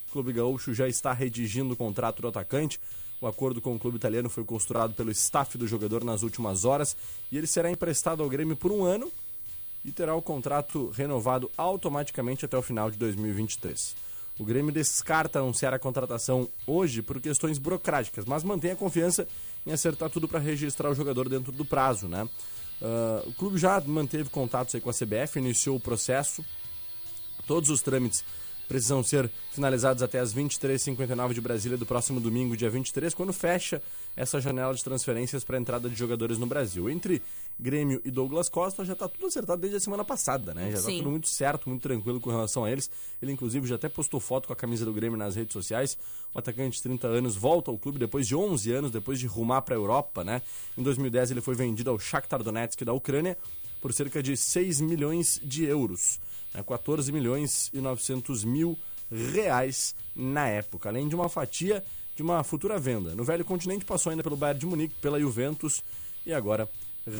O 0.08 0.12
Clube 0.12 0.32
Gaúcho 0.32 0.72
já 0.72 0.88
está 0.88 1.12
redigindo 1.12 1.74
o 1.74 1.76
contrato 1.76 2.22
do 2.22 2.28
atacante. 2.28 2.80
O 3.20 3.26
acordo 3.26 3.60
com 3.60 3.74
o 3.74 3.78
clube 3.78 3.96
italiano 3.96 4.30
foi 4.30 4.44
costurado 4.44 4.94
pelo 4.94 5.10
staff 5.10 5.56
do 5.58 5.66
jogador 5.66 6.02
nas 6.02 6.22
últimas 6.22 6.64
horas 6.64 6.96
e 7.30 7.36
ele 7.38 7.46
será 7.46 7.70
emprestado 7.70 8.22
ao 8.22 8.28
Grêmio 8.28 8.56
por 8.56 8.72
um 8.72 8.82
ano 8.84 9.10
e 9.84 9.92
terá 9.92 10.14
o 10.14 10.22
contrato 10.22 10.88
renovado 10.90 11.50
automaticamente 11.56 12.44
até 12.44 12.56
o 12.56 12.62
final 12.62 12.90
de 12.90 12.96
2023. 12.96 13.94
O 14.38 14.44
Grêmio 14.44 14.72
descarta 14.72 15.38
anunciar 15.38 15.72
a 15.72 15.78
contratação 15.78 16.48
hoje 16.66 17.02
por 17.02 17.20
questões 17.20 17.56
burocráticas, 17.56 18.24
mas 18.24 18.42
mantém 18.42 18.72
a 18.72 18.76
confiança 18.76 19.28
em 19.64 19.72
acertar 19.72 20.10
tudo 20.10 20.26
para 20.26 20.40
registrar 20.40 20.90
o 20.90 20.94
jogador 20.94 21.28
dentro 21.28 21.52
do 21.52 21.64
prazo, 21.64 22.08
né? 22.08 22.24
Uh, 22.82 23.28
o 23.28 23.34
clube 23.34 23.56
já 23.58 23.80
manteve 23.80 24.28
contatos 24.28 24.74
com 24.82 24.90
a 24.90 24.92
CBF, 24.92 25.38
iniciou 25.38 25.76
o 25.76 25.80
processo. 25.80 26.44
Todos 27.46 27.70
os 27.70 27.80
trâmites 27.80 28.24
precisam 28.68 29.02
ser 29.02 29.30
finalizados 29.52 30.02
até 30.02 30.18
as 30.18 30.34
23h59 30.34 31.32
de 31.32 31.40
Brasília 31.40 31.78
do 31.78 31.86
próximo 31.86 32.20
domingo, 32.20 32.56
dia 32.56 32.70
23, 32.70 33.14
quando 33.14 33.32
fecha 33.32 33.82
essa 34.16 34.40
janela 34.40 34.74
de 34.74 34.82
transferências 34.82 35.44
para 35.44 35.56
a 35.56 35.60
entrada 35.60 35.88
de 35.88 35.94
jogadores 35.94 36.38
no 36.38 36.46
Brasil. 36.46 36.88
Entre 36.88 37.22
Grêmio 37.58 38.00
e 38.04 38.10
Douglas 38.10 38.48
Costa 38.48 38.84
já 38.84 38.94
está 38.94 39.08
tudo 39.08 39.26
acertado 39.26 39.60
desde 39.60 39.76
a 39.76 39.80
semana 39.80 40.04
passada, 40.04 40.52
né? 40.52 40.70
Já 40.70 40.78
está 40.78 40.90
tudo 40.90 41.10
muito 41.10 41.28
certo, 41.28 41.68
muito 41.68 41.82
tranquilo 41.82 42.20
com 42.20 42.30
relação 42.30 42.64
a 42.64 42.70
eles. 42.70 42.90
Ele, 43.22 43.32
inclusive, 43.32 43.66
já 43.66 43.76
até 43.76 43.88
postou 43.88 44.18
foto 44.18 44.46
com 44.46 44.52
a 44.52 44.56
camisa 44.56 44.84
do 44.84 44.92
Grêmio 44.92 45.16
nas 45.16 45.36
redes 45.36 45.52
sociais. 45.52 45.96
O 46.32 46.38
atacante 46.38 46.76
de 46.76 46.82
30 46.82 47.06
anos 47.06 47.36
volta 47.36 47.70
ao 47.70 47.78
clube 47.78 47.98
depois 47.98 48.26
de 48.26 48.34
11 48.34 48.72
anos, 48.72 48.90
depois 48.90 49.20
de 49.20 49.26
rumar 49.26 49.62
para 49.62 49.74
a 49.74 49.78
Europa, 49.78 50.24
né? 50.24 50.42
Em 50.76 50.82
2010 50.82 51.30
ele 51.30 51.40
foi 51.40 51.54
vendido 51.54 51.90
ao 51.90 51.98
Shakhtar 51.98 52.42
Donetsk 52.42 52.82
da 52.84 52.92
Ucrânia 52.92 53.36
por 53.84 53.92
cerca 53.92 54.22
de 54.22 54.34
6 54.34 54.80
milhões 54.80 55.38
de 55.44 55.66
euros 55.66 56.18
né, 56.54 56.64
14 56.66 57.12
milhões 57.12 57.68
e 57.70 57.82
900 57.82 58.42
mil 58.42 58.78
reais 59.12 59.94
na 60.16 60.48
época, 60.48 60.88
além 60.88 61.06
de 61.06 61.14
uma 61.14 61.28
fatia 61.28 61.84
de 62.16 62.22
uma 62.22 62.42
futura 62.42 62.78
venda. 62.78 63.14
No 63.14 63.24
velho 63.24 63.44
continente 63.44 63.84
passou 63.84 64.08
ainda 64.08 64.22
pelo 64.22 64.38
Bayern 64.38 64.58
de 64.58 64.64
Munique, 64.64 64.94
pela 65.02 65.20
Juventus 65.20 65.82
e 66.24 66.32
agora 66.32 66.66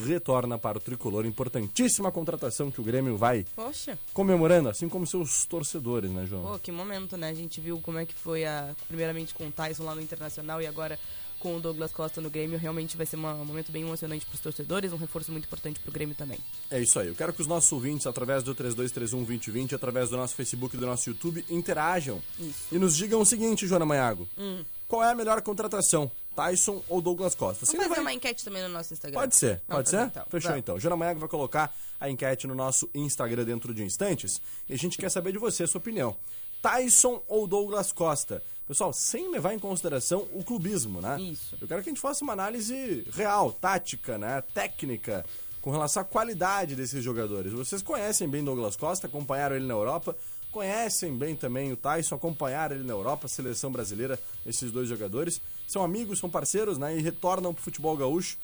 retorna 0.07 0.57
para 0.57 0.79
o 0.79 0.81
tricolor. 0.81 1.27
Importantíssima 1.27 2.11
contratação 2.11 2.71
que 2.71 2.81
o 2.81 2.85
Grêmio 2.85 3.15
vai 3.15 3.45
Poxa. 3.55 3.99
comemorando, 4.15 4.71
assim 4.71 4.89
como 4.89 5.07
seus 5.07 5.45
torcedores, 5.45 6.11
né, 6.11 6.25
João? 6.25 6.45
Pô, 6.53 6.59
que 6.59 6.73
momento, 6.73 7.19
né? 7.19 7.29
A 7.29 7.35
gente 7.35 7.61
viu 7.61 7.79
como 7.79 7.99
é 7.99 8.07
que 8.07 8.15
foi 8.15 8.47
a 8.47 8.75
primeiramente 8.89 9.35
com 9.35 9.47
o 9.47 9.53
Tyson 9.53 9.85
lá 9.85 9.95
no 9.95 10.01
Internacional 10.01 10.63
e 10.63 10.67
agora 10.67 10.99
com 11.45 11.57
o 11.57 11.61
Douglas 11.61 11.93
Costa 11.93 12.23
no 12.23 12.31
Grêmio, 12.31 12.59
realmente 12.59 12.97
vai 12.97 13.05
ser 13.05 13.17
uma, 13.17 13.35
um 13.35 13.45
momento 13.45 13.71
bem 13.71 13.83
emocionante 13.83 14.25
para 14.25 14.35
os 14.35 14.41
torcedores, 14.41 14.95
um 14.95 14.97
reforço 14.97 15.31
muito 15.31 15.45
importante 15.45 15.79
para 15.79 15.91
o 15.91 15.93
Grêmio 15.93 16.15
também. 16.15 16.39
É 16.71 16.81
isso 16.81 16.99
aí. 16.99 17.09
Eu 17.09 17.15
quero 17.15 17.35
que 17.35 17.43
os 17.43 17.47
nossos 17.47 17.71
ouvintes, 17.71 18.07
através 18.07 18.43
do 18.43 18.55
3231-2020, 18.55 19.75
através 19.75 20.09
do 20.09 20.17
nosso 20.17 20.35
Facebook 20.35 20.75
e 20.75 20.79
do 20.79 20.87
nosso 20.87 21.11
YouTube, 21.11 21.45
interajam 21.51 22.23
isso. 22.41 22.75
e 22.75 22.79
nos 22.79 22.97
digam 22.97 23.21
o 23.21 23.27
seguinte, 23.27 23.67
Joana 23.67 23.85
Maiago. 23.85 24.27
Hum. 24.39 24.65
Qual 24.89 25.05
é 25.05 25.11
a 25.11 25.15
melhor 25.15 25.43
contratação? 25.43 26.11
Tyson 26.35 26.83
ou 26.89 27.03
Douglas 27.03 27.35
Costa? 27.35 27.67
Vamos 27.67 27.77
fazer 27.77 27.95
vai... 27.95 28.01
uma 28.01 28.13
enquete 28.15 28.43
também 28.43 28.63
no 28.63 28.71
nosso 28.71 28.95
Instagram. 28.95 29.21
Pode 29.21 29.37
ser, 29.37 29.61
pode 29.69 29.91
ser? 29.91 30.07
Então. 30.07 30.25
Fechou 30.31 30.49
Vamos. 30.49 30.63
então. 30.63 30.81
Joana 30.81 30.97
Maiago 30.97 31.21
vai 31.21 31.29
colocar 31.29 31.77
a 32.01 32.09
enquete 32.09 32.47
no 32.47 32.55
nosso 32.55 32.89
Instagram 32.95 33.45
dentro 33.45 33.75
de 33.75 33.85
instantes 33.85 34.41
e 34.67 34.73
a 34.73 34.79
gente 34.79 34.97
quer 34.97 35.11
saber 35.11 35.33
de 35.33 35.39
você, 35.39 35.65
a 35.65 35.67
sua 35.67 35.79
opinião. 35.79 36.17
Tyson 36.63 37.23
ou 37.29 37.47
Douglas 37.47 37.93
Costa? 37.93 38.43
Pessoal, 38.67 38.95
sem 38.95 39.31
levar 39.31 39.53
em 39.53 39.59
consideração 39.59 40.27
o 40.33 40.43
clubismo, 40.43 40.99
né? 40.99 41.21
Isso. 41.21 41.55
Eu 41.61 41.69
quero 41.69 41.83
que 41.83 41.91
a 41.91 41.93
gente 41.93 42.01
faça 42.01 42.25
uma 42.25 42.33
análise 42.33 43.07
real, 43.13 43.53
tática, 43.53 44.17
né? 44.17 44.43
Técnica, 44.55 45.25
com 45.61 45.71
relação 45.71 46.01
à 46.01 46.05
qualidade 46.05 46.75
desses 46.75 47.05
jogadores. 47.05 47.53
Vocês 47.53 47.83
conhecem 47.83 48.27
bem 48.27 48.43
Douglas 48.43 48.75
Costa, 48.75 49.07
acompanharam 49.07 49.55
ele 49.55 49.67
na 49.67 49.75
Europa, 49.75 50.17
conhecem 50.51 51.15
bem 51.15 51.37
também 51.37 51.73
o 51.73 51.77
Tyson, 51.77 52.15
acompanharam 52.15 52.77
ele 52.77 52.85
na 52.85 52.95
Europa, 52.95 53.29
seleção 53.29 53.71
brasileira, 53.71 54.19
esses 54.47 54.73
dois 54.73 54.89
jogadores. 54.89 55.43
São 55.69 55.85
amigos, 55.85 56.19
são 56.19 56.31
parceiros, 56.31 56.79
né? 56.79 56.97
E 56.97 57.03
retornam 57.03 57.53
para 57.53 57.61
o 57.61 57.65
futebol 57.65 57.95
gaúcho 57.99 58.39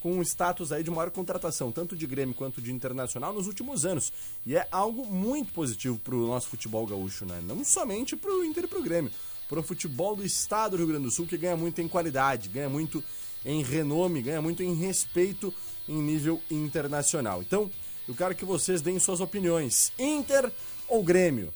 com 0.00 0.12
um 0.12 0.22
status 0.22 0.70
aí 0.70 0.84
de 0.84 0.90
maior 0.90 1.10
contratação, 1.10 1.72
tanto 1.72 1.96
de 1.96 2.06
Grêmio 2.06 2.34
quanto 2.34 2.62
de 2.62 2.70
Internacional, 2.70 3.32
nos 3.32 3.48
últimos 3.48 3.84
anos. 3.84 4.12
E 4.46 4.54
é 4.54 4.68
algo 4.70 5.04
muito 5.04 5.52
positivo 5.52 5.98
para 5.98 6.14
o 6.14 6.28
nosso 6.28 6.46
futebol 6.46 6.86
gaúcho, 6.86 7.24
né? 7.24 7.40
Não 7.42 7.64
somente 7.64 8.14
para 8.14 8.30
o 8.30 8.44
Inter 8.44 8.64
e 8.64 8.68
para 8.68 8.78
o 8.78 8.82
Grêmio 8.82 9.10
para 9.48 9.60
o 9.60 9.62
futebol 9.62 10.16
do 10.16 10.24
estado 10.24 10.72
do 10.72 10.78
Rio 10.78 10.88
Grande 10.88 11.04
do 11.04 11.10
Sul, 11.10 11.26
que 11.26 11.36
ganha 11.36 11.56
muito 11.56 11.80
em 11.80 11.88
qualidade, 11.88 12.48
ganha 12.48 12.68
muito 12.68 13.02
em 13.44 13.62
renome, 13.62 14.22
ganha 14.22 14.40
muito 14.40 14.62
em 14.62 14.74
respeito 14.74 15.52
em 15.88 16.00
nível 16.00 16.40
internacional. 16.50 17.42
Então, 17.42 17.70
eu 18.08 18.14
quero 18.14 18.34
que 18.34 18.44
vocês 18.44 18.80
deem 18.80 18.98
suas 18.98 19.20
opiniões. 19.20 19.92
Inter 19.98 20.50
ou 20.88 21.02
Grêmio? 21.02 21.52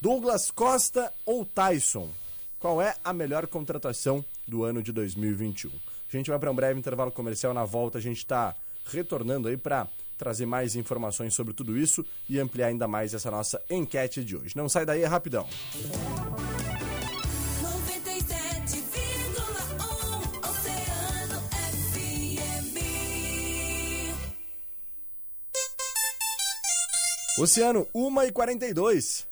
Douglas 0.00 0.50
Costa 0.50 1.12
ou 1.24 1.44
Tyson? 1.44 2.08
Qual 2.60 2.80
é 2.82 2.94
a 3.04 3.12
melhor 3.12 3.46
contratação 3.46 4.24
do 4.46 4.64
ano 4.64 4.82
de 4.82 4.92
2021? 4.92 5.70
A 5.70 6.16
gente 6.16 6.30
vai 6.30 6.38
para 6.38 6.50
um 6.50 6.54
breve 6.54 6.78
intervalo 6.78 7.12
comercial. 7.12 7.52
Na 7.52 7.64
volta, 7.64 7.98
a 7.98 8.00
gente 8.00 8.18
está 8.18 8.54
retornando 8.84 9.48
aí 9.48 9.56
para 9.56 9.86
trazer 10.16 10.46
mais 10.46 10.74
informações 10.74 11.34
sobre 11.34 11.54
tudo 11.54 11.78
isso 11.78 12.04
e 12.28 12.40
ampliar 12.40 12.68
ainda 12.68 12.88
mais 12.88 13.14
essa 13.14 13.30
nossa 13.30 13.62
enquete 13.70 14.24
de 14.24 14.36
hoje. 14.36 14.56
Não 14.56 14.68
sai 14.68 14.84
daí, 14.84 15.02
é 15.02 15.06
rapidão. 15.06 15.46
Oceano, 15.84 16.27
1 27.94 28.22
e 28.24 28.32
42. 28.32 29.27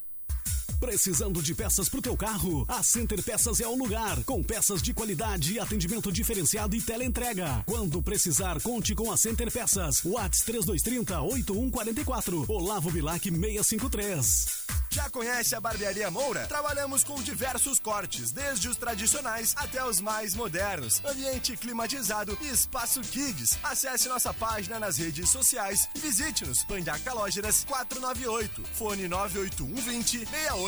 Precisando 0.81 1.43
de 1.43 1.55
peças 1.55 1.89
pro 1.89 2.03
teu 2.03 2.17
carro? 2.17 2.65
A 2.69 2.83
Center 2.83 3.23
Peças 3.23 3.61
é 3.61 3.67
o 3.67 3.75
lugar. 3.75 4.23
Com 4.25 4.43
peças 4.43 4.83
de 4.83 4.93
qualidade, 4.93 5.59
atendimento 5.59 6.13
diferenciado 6.13 6.77
e 6.77 6.83
teleentrega. 6.83 7.63
Quando 7.67 8.03
precisar, 8.03 8.61
conte 8.61 8.95
com 8.95 9.11
a 9.11 9.17
Center 9.17 9.51
Peças. 9.51 10.05
Whats 10.05 10.43
3230 10.43 11.21
8144. 11.23 12.45
Olavo 12.49 12.91
Bilac 12.91 13.25
653. 13.25 14.67
Já 14.91 15.11
conhece 15.11 15.55
a 15.55 15.61
Barbearia 15.61 16.11
Moura? 16.11 16.47
Trabalhamos 16.47 17.05
com 17.05 17.21
diversos 17.21 17.79
cortes, 17.79 18.33
desde 18.33 18.67
os 18.67 18.79
tradicionais 18.79 19.53
até 19.57 19.85
os 19.85 20.01
mais 20.01 20.35
modernos. 20.35 21.03
Ambiente 21.05 21.55
climatizado 21.55 22.37
e 22.41 22.49
espaço 22.49 23.03
kids. 23.03 23.59
Acesse 23.63 24.09
nossa 24.09 24.33
página 24.33 24.81
nas 24.81 24.97
redes 24.97 25.29
sociais 25.29 25.87
e 25.95 25.99
visite-nos. 25.99 26.65
Pandaca 26.65 27.13
Lógeras 27.13 27.65
498, 27.69 28.65
fone 28.73 29.07
98120 29.07 30.25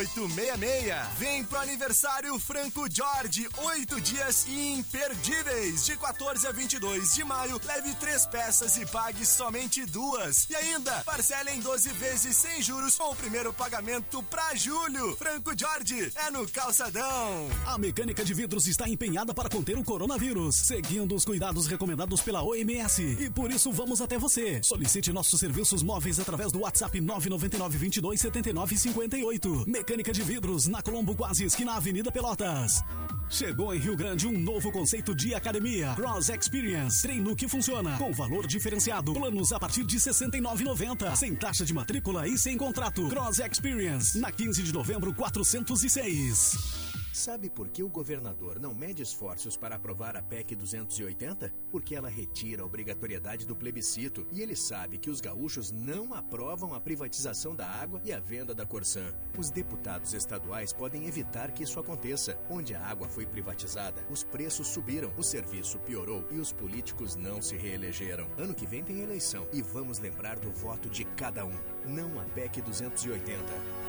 6866. 0.07 1.19
Vem 1.19 1.45
pro 1.45 1.59
aniversário 1.59 2.39
Franco 2.39 2.87
Jorge, 2.91 3.49
oito 3.65 4.01
dias 4.01 4.47
imperdíveis. 4.49 5.85
De 5.85 5.97
14 5.97 6.47
a 6.47 6.53
22 6.53 7.15
de 7.15 7.25
maio, 7.25 7.61
leve 7.65 7.95
três 7.95 8.27
peças 8.27 8.77
e 8.77 8.87
pague 8.87 9.27
somente 9.27 9.85
duas. 9.87 10.47
E 10.49 10.55
ainda, 10.55 10.93
parcela 11.05 11.51
em 11.51 11.61
12 11.61 11.89
vezes 11.95 12.37
sem 12.37 12.63
juros 12.63 12.97
com 12.97 13.11
o 13.11 13.17
primeiro 13.17 13.53
pagamento 13.53 14.23
pra 14.25 14.55
julho. 14.55 15.17
Franco 15.17 15.53
Jorge 15.59 16.13
é 16.15 16.31
no 16.31 16.47
Calçadão. 16.49 17.49
A 17.67 17.77
mecânica 17.79 18.25
de 18.25 18.35
vidros 18.35 18.67
está 18.67 18.89
empenhada 18.89 19.35
para 19.35 19.49
conter 19.49 19.77
o 19.77 19.85
coronavírus, 19.85 20.55
seguindo 20.55 21.15
os 21.15 21.25
cuidados 21.25 21.67
recomendados 21.67 22.21
pela 22.21 22.43
OMS. 22.43 23.03
E 23.03 23.31
por 23.31 23.51
isso 23.51 23.73
vamos 23.73 24.01
até 24.01 24.19
você. 24.19 24.61
Solicite 24.63 25.13
nossos 25.13 25.41
serviços 25.41 25.83
móveis 25.83 26.21
através 26.21 26.53
do 26.53 26.61
WhatsApp 26.61 27.01
999 27.01 27.79
22 27.79 28.21
79 28.21 28.77
58. 28.77 29.65
Mecânica 29.89 30.13
de 30.13 30.23
vidros 30.23 30.67
na 30.67 30.83
Colombo 30.83 31.17
Quase 31.17 31.45
esquina 31.45 31.73
Avenida 31.73 32.13
Pelotas. 32.13 32.85
Chegou 33.31 33.75
em 33.75 33.79
Rio 33.79 33.97
Grande 33.97 34.27
um 34.27 34.39
novo 34.39 34.71
conceito 34.71 35.15
de 35.15 35.35
academia, 35.35 35.95
Cross 35.95 36.29
Experience. 36.29 37.01
Treino 37.01 37.35
que 37.35 37.49
funciona, 37.49 37.97
com 37.97 38.13
valor 38.13 38.47
diferenciado. 38.47 39.15
Planos 39.15 39.51
a 39.51 39.59
partir 39.59 39.85
de 39.85 39.97
R$ 39.97 40.03
69,90. 40.03 41.17
Sem 41.17 41.35
taxa 41.35 41.65
de 41.65 41.73
matrícula 41.73 42.29
e 42.29 42.37
sem 42.37 42.59
contrato. 42.59 43.09
Cross 43.09 43.39
Experience, 43.39 44.19
na 44.19 44.31
15 44.31 44.63
de 44.63 44.75
novembro, 44.75 45.15
406. 45.15 46.88
Sabe 47.19 47.51
por 47.51 47.69
que 47.69 47.83
o 47.83 47.89
governador 47.89 48.61
não 48.61 48.73
mede 48.73 49.03
esforços 49.03 49.57
para 49.57 49.75
aprovar 49.75 50.17
a 50.17 50.23
PEC 50.23 50.55
280? 50.55 51.53
Porque 51.69 51.97
ela 51.97 52.09
retira 52.09 52.63
a 52.63 52.65
obrigatoriedade 52.65 53.45
do 53.45 53.57
plebiscito 53.57 54.25
e 54.31 54.41
ele 54.41 54.55
sabe 54.55 54.99
que 54.99 55.11
os 55.11 55.21
gaúchos 55.21 55.73
não 55.73 56.15
aprovam 56.15 56.75
a 56.75 56.81
privatização 56.81 57.57
da 57.57 57.67
água 57.67 58.01
e 58.05 58.13
a 58.13 58.21
venda 58.21 58.55
da 58.55 58.65
Corsã. 58.65 59.13
Os 59.37 59.51
deputados 59.51 60.15
estaduais 60.15 60.73
podem 60.73 61.09
evitar 61.09 61.51
que 61.51 61.65
isso 61.65 61.81
aconteça. 61.81 62.39
Onde 62.49 62.73
a 62.77 62.87
água 62.87 63.09
foi 63.09 63.27
privatizada, 63.27 64.07
os 64.09 64.23
preços 64.23 64.69
subiram, 64.69 65.13
o 65.19 65.23
serviço 65.25 65.81
piorou 65.81 66.25
e 66.31 66.39
os 66.39 66.53
políticos 66.53 67.17
não 67.17 67.43
se 67.43 67.57
reelegeram. 67.57 68.31
Ano 68.39 68.55
que 68.55 68.65
vem 68.65 68.85
tem 68.85 69.01
eleição 69.01 69.45
e 69.53 69.61
vamos 69.61 69.99
lembrar 69.99 70.39
do 70.39 70.53
voto 70.53 70.89
de 70.89 71.05
cada 71.05 71.45
um. 71.45 71.59
Não 71.85 72.21
a 72.21 72.25
PEC 72.27 72.63
280. 72.63 73.89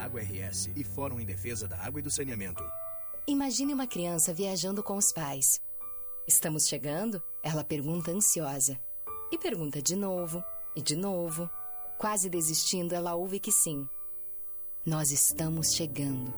Água 0.00 0.20
RS 0.20 0.70
e 0.76 0.84
Fórum 0.84 1.18
em 1.18 1.26
Defesa 1.26 1.66
da 1.66 1.76
Água 1.78 1.98
e 1.98 2.02
do 2.02 2.10
Saneamento. 2.10 2.67
Imagine 3.28 3.74
uma 3.74 3.86
criança 3.86 4.32
viajando 4.32 4.82
com 4.82 4.96
os 4.96 5.12
pais. 5.12 5.60
Estamos 6.26 6.66
chegando? 6.66 7.22
Ela 7.42 7.62
pergunta 7.62 8.10
ansiosa. 8.10 8.80
E 9.30 9.36
pergunta 9.36 9.82
de 9.82 9.94
novo, 9.94 10.42
e 10.74 10.80
de 10.80 10.96
novo. 10.96 11.46
Quase 11.98 12.30
desistindo, 12.30 12.94
ela 12.94 13.14
ouve 13.14 13.38
que 13.38 13.52
sim. 13.52 13.86
Nós 14.86 15.10
estamos 15.10 15.74
chegando. 15.74 16.32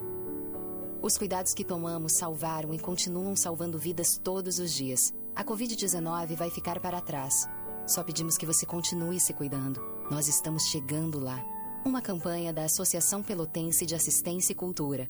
Os 1.01 1.17
cuidados 1.17 1.53
que 1.53 1.63
tomamos 1.63 2.11
salvaram 2.11 2.73
e 2.73 2.77
continuam 2.77 3.37
salvando 3.37 3.79
vidas 3.79 4.19
todos 4.21 4.59
os 4.59 4.73
dias. 4.73 5.13
A 5.33 5.45
Covid-19 5.45 6.35
vai 6.35 6.49
ficar 6.49 6.81
para 6.81 6.99
trás. 6.99 7.47
Só 7.87 8.03
pedimos 8.03 8.37
que 8.37 8.45
você 8.45 8.65
continue 8.65 9.17
se 9.17 9.33
cuidando. 9.33 9.81
Nós 10.11 10.27
estamos 10.27 10.63
chegando 10.63 11.21
lá. 11.21 11.41
Uma 11.85 12.01
campanha 12.01 12.51
da 12.51 12.65
Associação 12.65 13.23
Pelotense 13.23 13.85
de 13.85 13.95
Assistência 13.95 14.51
e 14.51 14.55
Cultura. 14.55 15.09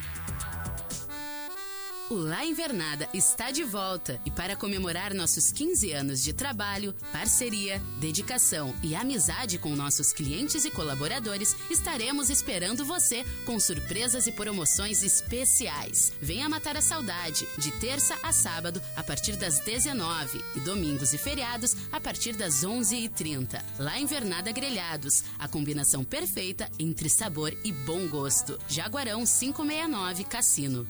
O 2.11 2.15
La 2.15 2.43
Invernada 2.43 3.07
está 3.13 3.51
de 3.51 3.63
volta 3.63 4.19
e 4.25 4.29
para 4.29 4.53
comemorar 4.53 5.13
nossos 5.13 5.49
15 5.49 5.93
anos 5.93 6.21
de 6.21 6.33
trabalho, 6.33 6.93
parceria, 7.09 7.81
dedicação 8.01 8.75
e 8.83 8.93
amizade 8.93 9.57
com 9.57 9.73
nossos 9.77 10.11
clientes 10.11 10.65
e 10.65 10.71
colaboradores, 10.71 11.55
estaremos 11.69 12.29
esperando 12.29 12.83
você 12.83 13.23
com 13.45 13.57
surpresas 13.61 14.27
e 14.27 14.31
promoções 14.33 15.03
especiais. 15.03 16.11
Venha 16.21 16.49
matar 16.49 16.75
a 16.75 16.81
saudade 16.81 17.47
de 17.57 17.71
terça 17.79 18.17
a 18.21 18.33
sábado 18.33 18.81
a 18.97 19.03
partir 19.03 19.37
das 19.37 19.59
19 19.59 20.43
e 20.57 20.59
domingos 20.59 21.13
e 21.13 21.17
feriados 21.17 21.77
a 21.93 22.01
partir 22.01 22.35
das 22.35 22.55
11h30. 22.55 23.63
La 23.79 23.97
Invernada 23.97 24.51
Grelhados, 24.51 25.23
a 25.39 25.47
combinação 25.47 26.03
perfeita 26.03 26.69
entre 26.77 27.07
sabor 27.07 27.57
e 27.63 27.71
bom 27.71 28.05
gosto. 28.09 28.59
Jaguarão 28.67 29.23
569 29.25 30.25
Cassino. 30.25 30.85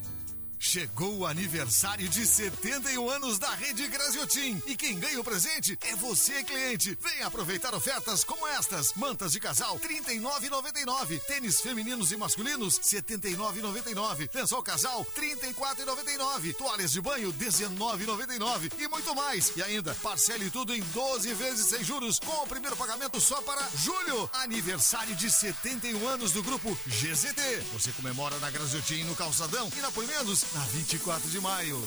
Chegou 0.64 1.18
o 1.18 1.26
aniversário 1.26 2.08
de 2.08 2.24
71 2.24 3.10
anos 3.10 3.40
da 3.40 3.50
Rede 3.50 3.88
Graziotin 3.88 4.62
e 4.68 4.76
quem 4.76 5.00
ganha 5.00 5.20
o 5.20 5.24
presente 5.24 5.76
é 5.82 5.96
você, 5.96 6.44
cliente. 6.44 6.96
Venha 7.02 7.26
aproveitar 7.26 7.74
ofertas 7.74 8.24
como 8.24 8.48
estas: 8.48 8.94
mantas 8.94 9.32
de 9.32 9.40
casal 9.40 9.80
39,99, 9.80 11.20
tênis 11.22 11.60
femininos 11.62 12.12
e 12.12 12.16
masculinos 12.16 12.80
79,99, 12.80 14.30
lençol 14.32 14.62
casal 14.62 15.04
34,99, 15.18 16.54
toalhas 16.54 16.92
de 16.92 17.02
banho 17.02 17.34
19,99 17.34 18.72
e 18.78 18.88
muito 18.88 19.16
mais. 19.16 19.52
E 19.58 19.64
ainda 19.64 19.96
parcele 19.96 20.52
tudo 20.52 20.76
em 20.76 20.82
12 20.94 21.34
vezes 21.34 21.66
sem 21.70 21.84
juros 21.84 22.20
com 22.20 22.44
o 22.44 22.48
primeiro 22.48 22.78
pagamento 22.78 23.20
só 23.20 23.42
para 23.42 23.68
julho. 23.78 24.30
Aniversário 24.34 25.16
de 25.16 25.32
71 25.32 26.08
anos 26.08 26.32
do 26.34 26.44
grupo 26.44 26.78
GZT. 26.86 27.64
Você 27.74 27.92
comemora 27.94 28.38
na 28.38 28.52
Graziotin 28.52 29.06
no 29.06 29.16
Calçadão 29.16 29.68
e 29.76 29.82
na 29.82 29.90
Poimendos 29.90 30.51
na 30.54 30.62
24 30.62 31.30
de 31.30 31.40
maio. 31.40 31.82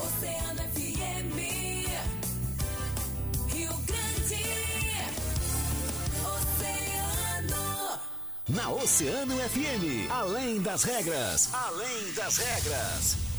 Oceano 0.00 0.62
FM. 0.74 1.38
Rio 3.48 3.72
Grande. 3.86 4.44
Oceano. 6.34 8.00
Na 8.48 8.70
Oceano 8.70 9.36
FM, 9.36 10.10
além 10.10 10.60
das 10.60 10.82
regras, 10.82 11.48
além 11.54 12.12
das 12.12 12.36
regras. 12.36 13.31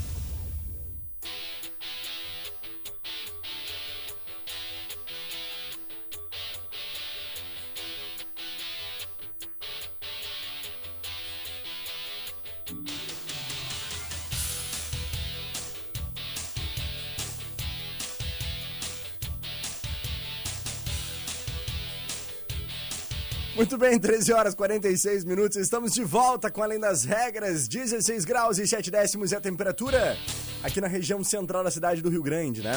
Muito 23.64 23.78
bem, 23.78 23.98
13 23.98 24.30
horas 24.30 24.54
46 24.54 25.24
minutos, 25.24 25.56
estamos 25.56 25.94
de 25.94 26.04
volta 26.04 26.50
com 26.50 26.62
Além 26.62 26.78
das 26.78 27.02
Regras, 27.02 27.66
16 27.66 28.26
graus 28.26 28.58
e 28.58 28.66
7 28.66 28.90
décimos 28.90 29.32
é 29.32 29.36
a 29.36 29.40
temperatura 29.40 30.18
aqui 30.62 30.82
na 30.82 30.86
região 30.86 31.24
central 31.24 31.64
da 31.64 31.70
cidade 31.70 32.02
do 32.02 32.10
Rio 32.10 32.22
Grande, 32.22 32.60
né? 32.60 32.74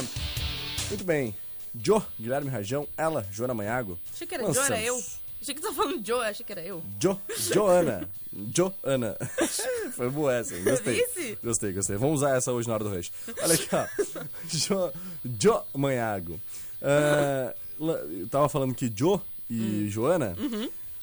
Muito 0.87 1.03
bem, 1.03 1.35
Jô, 1.75 2.01
Guilherme 2.17 2.49
Rajão, 2.49 2.87
ela, 2.95 3.27
Joana 3.29 3.53
Manhago. 3.53 3.99
Achei 4.13 4.25
que 4.25 4.33
era 4.33 4.53
Joe, 4.53 4.63
era 4.63 4.81
eu. 4.81 5.03
Achei 5.41 5.53
que 5.53 5.59
tu 5.59 5.63
tava 5.65 5.75
falando 5.75 6.07
Joe, 6.07 6.25
achei 6.25 6.45
que 6.45 6.51
era 6.53 6.61
eu. 6.63 6.81
Jo, 7.01 7.19
Joana, 7.37 8.09
Joana. 8.55 9.17
Foi 9.91 10.09
boa 10.09 10.35
essa, 10.35 10.55
hein? 10.55 10.63
gostei. 10.63 11.05
Gostei, 11.43 11.73
gostei. 11.73 11.97
Vamos 11.97 12.21
usar 12.21 12.37
essa 12.37 12.53
hoje 12.53 12.65
na 12.65 12.75
hora 12.75 12.85
do 12.85 12.95
rush. 12.95 13.11
Olha 13.41 13.55
aqui, 13.55 13.67
ó. 13.73 13.85
Jo, 14.47 14.93
jo 15.25 15.61
Manhago. 15.75 16.39
La- 17.77 17.93
eu 17.93 18.29
tava 18.29 18.47
falando 18.47 18.73
que 18.73 18.87
Jo 18.87 19.21
e 19.49 19.87
Joana 19.89 20.35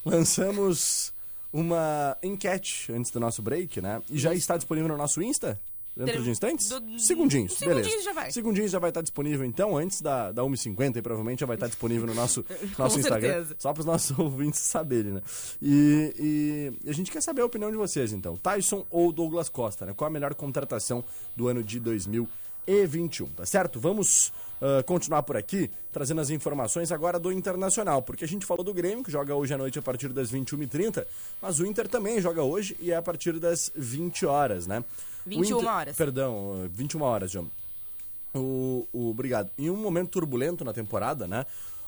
lançamos 0.04 1.12
uma 1.52 2.16
enquete 2.22 2.92
antes 2.92 3.10
do 3.10 3.20
nosso 3.20 3.40
break, 3.42 3.80
né? 3.80 4.02
E 4.10 4.18
já 4.18 4.34
está 4.34 4.56
disponível 4.56 4.88
no 4.88 4.96
nosso 4.96 5.22
Insta? 5.22 5.60
Dentro 5.96 6.24
de 6.24 6.30
instantes? 6.30 6.68
do- 6.70 6.98
Segundinhos, 6.98 7.52
Segundinhos 7.52 7.86
beleza. 7.86 8.02
já 8.02 8.12
vai. 8.12 8.32
Segundinhos 8.32 8.70
já 8.72 8.80
vai 8.80 8.90
estar 8.90 9.00
disponível, 9.00 9.46
então, 9.46 9.76
antes 9.76 10.00
da, 10.00 10.32
da 10.32 10.42
1h50, 10.42 10.96
e 10.96 11.02
provavelmente 11.02 11.38
já 11.38 11.46
vai 11.46 11.54
estar 11.54 11.68
disponível 11.68 12.04
no 12.08 12.14
nosso, 12.14 12.44
nosso 12.76 12.98
Instagram. 12.98 13.28
certeza. 13.34 13.56
Só 13.60 13.72
para 13.72 13.78
os 13.78 13.86
nossos 13.86 14.10
ouvintes 14.18 14.58
saberem, 14.58 15.12
né? 15.12 15.22
E, 15.62 16.72
e 16.84 16.90
a 16.90 16.92
gente 16.92 17.12
quer 17.12 17.22
saber 17.22 17.42
a 17.42 17.46
opinião 17.46 17.70
de 17.70 17.76
vocês, 17.76 18.12
então. 18.12 18.36
Tyson 18.36 18.84
ou 18.90 19.12
Douglas 19.12 19.48
Costa, 19.48 19.86
né? 19.86 19.92
Qual 19.96 20.08
a 20.08 20.12
melhor 20.12 20.34
contratação 20.34 21.04
do 21.36 21.46
ano 21.46 21.62
de 21.62 21.78
2021, 21.78 23.26
tá 23.28 23.46
certo? 23.46 23.78
Vamos 23.78 24.32
ah, 24.66 24.82
continuar 24.82 25.22
por 25.24 25.36
aqui, 25.36 25.70
trazendo 25.92 26.22
as 26.22 26.30
informações 26.30 26.90
agora 26.90 27.18
do 27.18 27.30
Internacional, 27.30 28.00
porque 28.00 28.24
a 28.24 28.28
gente 28.28 28.46
falou 28.46 28.64
do 28.64 28.72
Grêmio, 28.72 29.04
que 29.04 29.12
joga 29.12 29.34
hoje 29.34 29.52
à 29.52 29.58
noite 29.58 29.78
a 29.78 29.82
partir 29.82 30.08
das 30.08 30.32
21h30, 30.32 31.04
mas 31.42 31.60
o 31.60 31.66
Inter 31.66 31.86
também 31.86 32.18
joga 32.18 32.42
hoje 32.42 32.74
e 32.80 32.90
é 32.90 32.96
a 32.96 33.02
partir 33.02 33.38
das 33.38 33.70
20 33.76 34.24
horas, 34.24 34.66
né? 34.66 34.82
O 35.26 35.28
21 35.28 35.58
Inter- 35.58 35.70
horas. 35.70 35.96
Perdão, 35.96 36.62
ah, 36.64 36.68
21 36.72 37.02
horas, 37.02 37.30
João. 37.30 37.50
O, 38.34 38.88
o, 38.90 39.10
obrigado. 39.10 39.50
Em 39.58 39.68
um 39.68 39.76
momento 39.76 40.08
turbulento 40.12 40.64
na 40.64 40.72
temporada, 40.72 41.26
né? 41.28 41.44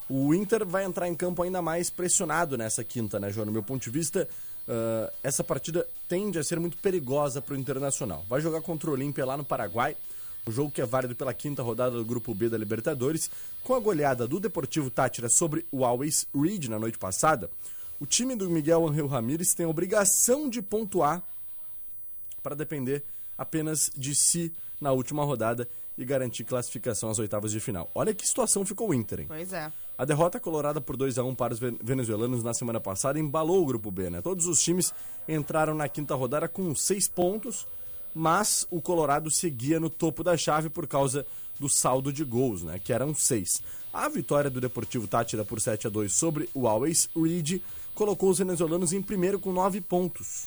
O 0.07 0.31
Inter 0.35 0.63
vai 0.63 0.83
entrar 0.83 1.07
em 1.07 1.15
campo 1.15 1.41
ainda 1.41 1.63
mais 1.63 1.89
pressionado 1.89 2.55
nessa 2.59 2.83
quinta, 2.83 3.19
né, 3.19 3.31
João? 3.31 3.47
No 3.47 3.51
meu 3.51 3.63
ponto 3.63 3.81
de 3.81 3.89
vista, 3.89 4.29
ah, 4.67 5.11
essa 5.23 5.43
partida 5.43 5.87
tende 6.07 6.37
a 6.37 6.43
ser 6.43 6.59
muito 6.59 6.77
perigosa 6.77 7.41
para 7.41 7.55
o 7.55 7.57
Internacional. 7.57 8.23
Vai 8.29 8.39
jogar 8.39 8.61
contra 8.61 8.87
o 8.87 8.93
Olímpia 8.93 9.25
lá 9.25 9.35
no 9.35 9.43
Paraguai, 9.43 9.97
um 10.47 10.51
jogo 10.51 10.71
que 10.71 10.81
é 10.81 10.85
válido 10.85 11.15
pela 11.15 11.33
quinta 11.33 11.61
rodada 11.61 11.97
do 11.97 12.05
Grupo 12.05 12.33
B 12.33 12.49
da 12.49 12.57
Libertadores. 12.57 13.29
Com 13.63 13.73
a 13.73 13.79
goleada 13.79 14.27
do 14.27 14.39
Deportivo 14.39 14.89
Tátira 14.89 15.29
sobre 15.29 15.65
o 15.71 15.83
Always 15.85 16.25
Reed 16.33 16.65
na 16.69 16.79
noite 16.79 16.97
passada, 16.97 17.49
o 17.99 18.05
time 18.05 18.35
do 18.35 18.49
Miguel 18.49 18.87
Angel 18.87 19.07
Ramírez 19.07 19.53
tem 19.53 19.65
a 19.65 19.69
obrigação 19.69 20.49
de 20.49 20.61
pontuar 20.61 21.21
para 22.41 22.55
depender 22.55 23.03
apenas 23.37 23.91
de 23.95 24.15
si 24.15 24.53
na 24.79 24.91
última 24.91 25.23
rodada 25.23 25.67
e 25.97 26.05
garantir 26.05 26.43
classificação 26.43 27.09
às 27.09 27.17
oitavas 27.17 27.51
de 27.51 27.59
final. 27.59 27.89
Olha 27.95 28.13
que 28.13 28.25
situação 28.27 28.63
ficou 28.63 28.89
o 28.89 28.93
Inter, 28.93 29.21
hein? 29.21 29.25
Pois 29.27 29.51
é. 29.51 29.71
A 29.97 30.05
derrota 30.05 30.39
colorada 30.39 30.79
por 30.79 30.95
2 30.95 31.17
a 31.17 31.23
1 31.23 31.33
para 31.33 31.53
os 31.53 31.59
ven- 31.59 31.77
venezuelanos 31.83 32.43
na 32.43 32.53
semana 32.53 32.79
passada 32.79 33.19
embalou 33.19 33.63
o 33.63 33.65
grupo 33.65 33.89
B, 33.89 34.11
né? 34.11 34.21
Todos 34.21 34.45
os 34.45 34.61
times 34.61 34.93
entraram 35.27 35.73
na 35.73 35.89
quinta 35.89 36.13
rodada 36.13 36.47
com 36.47 36.73
seis 36.75 37.07
pontos, 37.07 37.67
mas 38.17 38.65
o 38.71 38.81
Colorado 38.81 39.29
seguia 39.29 39.79
no 39.79 39.89
topo 39.89 40.23
da 40.23 40.35
chave 40.35 40.69
por 40.69 40.87
causa 40.87 41.25
do 41.59 41.69
saldo 41.69 42.11
de 42.11 42.23
gols, 42.23 42.63
né? 42.63 42.79
Que 42.83 42.91
eram 42.93 43.13
seis. 43.15 43.61
A 43.93 44.07
vitória 44.09 44.49
do 44.49 44.59
Deportivo 44.61 45.07
Tátira 45.07 45.43
por 45.45 45.59
7 45.61 45.87
a 45.87 45.89
2 45.89 46.11
sobre 46.13 46.49
o 46.53 46.67
Always 46.67 47.09
Reed 47.15 47.61
colocou 47.95 48.29
os 48.29 48.37
venezuelanos 48.37 48.93
em 48.93 49.01
primeiro 49.01 49.39
com 49.39 49.51
nove 49.51 49.81
pontos. 49.81 50.45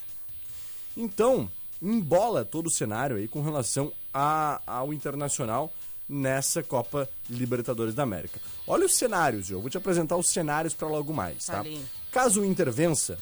Então, 0.97 1.51
embola 1.83 2.45
todo 2.45 2.67
o 2.67 2.71
cenário 2.71 3.17
aí 3.17 3.27
com 3.27 3.43
relação 3.43 3.93
a- 4.13 4.61
ao 4.67 4.93
Internacional 4.93 5.73
nessa 6.09 6.63
Copa 6.63 7.09
Libertadores 7.29 7.95
da 7.95 8.03
América. 8.03 8.41
Olha 8.67 8.85
os 8.87 8.95
cenários, 8.97 9.51
eu 9.51 9.61
vou 9.61 9.71
te 9.71 9.77
apresentar 9.79 10.17
os 10.17 10.29
cenários 10.29 10.75
para 10.75 10.89
logo 10.89 11.13
mais, 11.13 11.47
tá? 11.47 11.63
Caso 12.11 12.41
o 12.41 12.45
Inter 12.45 12.71
vença, 12.73 13.19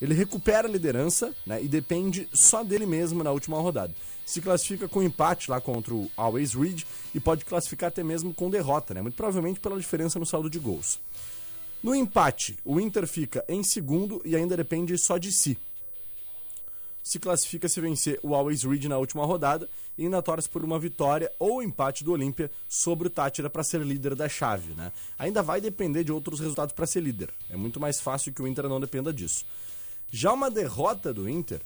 ele 0.00 0.14
recupera 0.14 0.66
a 0.66 0.70
liderança 0.70 1.34
né, 1.46 1.62
e 1.62 1.68
depende 1.68 2.28
só 2.32 2.62
dele 2.62 2.86
mesmo 2.86 3.22
na 3.22 3.30
última 3.30 3.58
rodada. 3.60 3.94
Se 4.24 4.40
classifica 4.40 4.88
com 4.88 5.02
empate 5.02 5.50
lá 5.50 5.60
contra 5.60 5.92
o 5.92 6.10
Always 6.16 6.54
Reed 6.54 6.82
e 7.14 7.20
pode 7.20 7.44
classificar 7.44 7.88
até 7.88 8.02
mesmo 8.02 8.32
com 8.32 8.48
derrota, 8.48 8.94
né? 8.94 9.02
Muito 9.02 9.16
provavelmente 9.16 9.58
pela 9.58 9.78
diferença 9.78 10.18
no 10.18 10.26
saldo 10.26 10.48
de 10.48 10.58
gols. 10.58 11.00
No 11.82 11.94
empate, 11.94 12.56
o 12.64 12.78
Inter 12.78 13.08
fica 13.08 13.44
em 13.48 13.64
segundo 13.64 14.22
e 14.24 14.36
ainda 14.36 14.56
depende 14.56 14.96
só 14.96 15.18
de 15.18 15.32
si 15.32 15.58
se 17.02 17.18
classifica 17.18 17.68
se 17.68 17.80
vencer 17.80 18.18
o 18.22 18.34
Always 18.34 18.62
Read 18.62 18.88
na 18.88 18.98
última 18.98 19.24
rodada 19.24 19.68
e 19.96 20.04
ainda 20.04 20.22
torce 20.22 20.48
por 20.48 20.64
uma 20.64 20.78
vitória 20.78 21.30
ou 21.38 21.62
empate 21.62 22.04
do 22.04 22.12
Olímpia 22.12 22.50
sobre 22.68 23.08
o 23.08 23.10
Tátira 23.10 23.50
para 23.50 23.64
ser 23.64 23.80
líder 23.80 24.14
da 24.14 24.28
chave, 24.28 24.74
né? 24.74 24.92
Ainda 25.18 25.42
vai 25.42 25.60
depender 25.60 26.04
de 26.04 26.12
outros 26.12 26.40
resultados 26.40 26.74
para 26.74 26.86
ser 26.86 27.00
líder. 27.00 27.30
É 27.50 27.56
muito 27.56 27.80
mais 27.80 28.00
fácil 28.00 28.32
que 28.32 28.42
o 28.42 28.46
Inter 28.46 28.68
não 28.68 28.80
dependa 28.80 29.12
disso. 29.12 29.44
Já 30.10 30.32
uma 30.32 30.50
derrota 30.50 31.12
do 31.12 31.28
Inter 31.28 31.60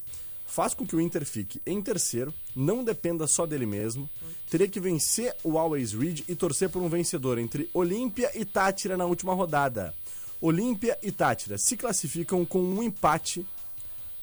faz 0.46 0.74
com 0.74 0.86
que 0.86 0.94
o 0.94 1.00
Inter 1.00 1.24
fique 1.24 1.60
em 1.66 1.80
terceiro, 1.80 2.32
não 2.54 2.84
dependa 2.84 3.26
só 3.26 3.46
dele 3.46 3.66
mesmo, 3.66 4.08
teria 4.48 4.68
que 4.68 4.78
vencer 4.78 5.34
o 5.42 5.58
Always 5.58 5.92
Read 5.92 6.24
e 6.28 6.34
torcer 6.34 6.68
por 6.68 6.82
um 6.82 6.88
vencedor 6.88 7.38
entre 7.38 7.68
Olímpia 7.72 8.30
e 8.38 8.44
Tátira 8.44 8.96
na 8.96 9.06
última 9.06 9.34
rodada. 9.34 9.94
Olímpia 10.40 10.98
e 11.02 11.10
Tátira 11.10 11.56
se 11.56 11.76
classificam 11.76 12.44
com 12.44 12.60
um 12.60 12.82
empate, 12.82 13.44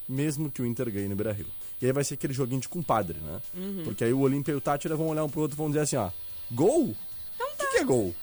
mesmo 0.08 0.52
que 0.52 0.62
o 0.62 0.66
Inter 0.66 0.92
ganhe 0.92 1.10
no 1.10 1.16
Beira-Rio. 1.16 1.48
E 1.82 1.86
aí 1.88 1.92
vai 1.92 2.04
ser 2.04 2.14
aquele 2.14 2.34
joguinho 2.34 2.62
de 2.62 2.70
compadre, 2.70 3.18
né? 3.20 3.42
Porque 3.84 4.04
aí 4.04 4.14
o 4.14 4.20
Olímpia 4.20 4.52
e 4.52 4.56
o 4.56 4.62
Tátira 4.62 4.96
vão 4.96 5.08
olhar 5.08 5.24
um 5.24 5.30
pro 5.30 5.42
outro 5.42 5.56
e 5.56 5.58
vão 5.58 5.68
dizer 5.68 5.80
assim, 5.80 5.96
ó, 5.96 6.12
gol? 6.52 6.96
O 7.40 7.72
que, 7.72 7.78
é 7.78 7.84
gol? 7.84 8.14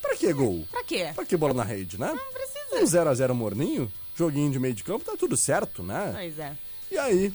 Pra 0.00 0.14
que 0.14 0.32
gol? 0.32 0.64
Pra 0.70 0.84
quê? 0.84 1.10
Pra 1.14 1.24
que 1.24 1.36
bola 1.36 1.54
na 1.54 1.64
rede, 1.64 1.98
né? 1.98 2.12
Não 2.12 2.32
precisa. 2.32 3.00
Um 3.00 3.12
0x0 3.12 3.32
morninho, 3.34 3.92
joguinho 4.14 4.50
de 4.50 4.58
meio 4.58 4.74
de 4.74 4.84
campo, 4.84 5.04
tá 5.04 5.16
tudo 5.16 5.36
certo, 5.36 5.82
né? 5.82 6.12
Pois 6.14 6.38
é. 6.38 6.56
E 6.90 6.98
aí, 6.98 7.32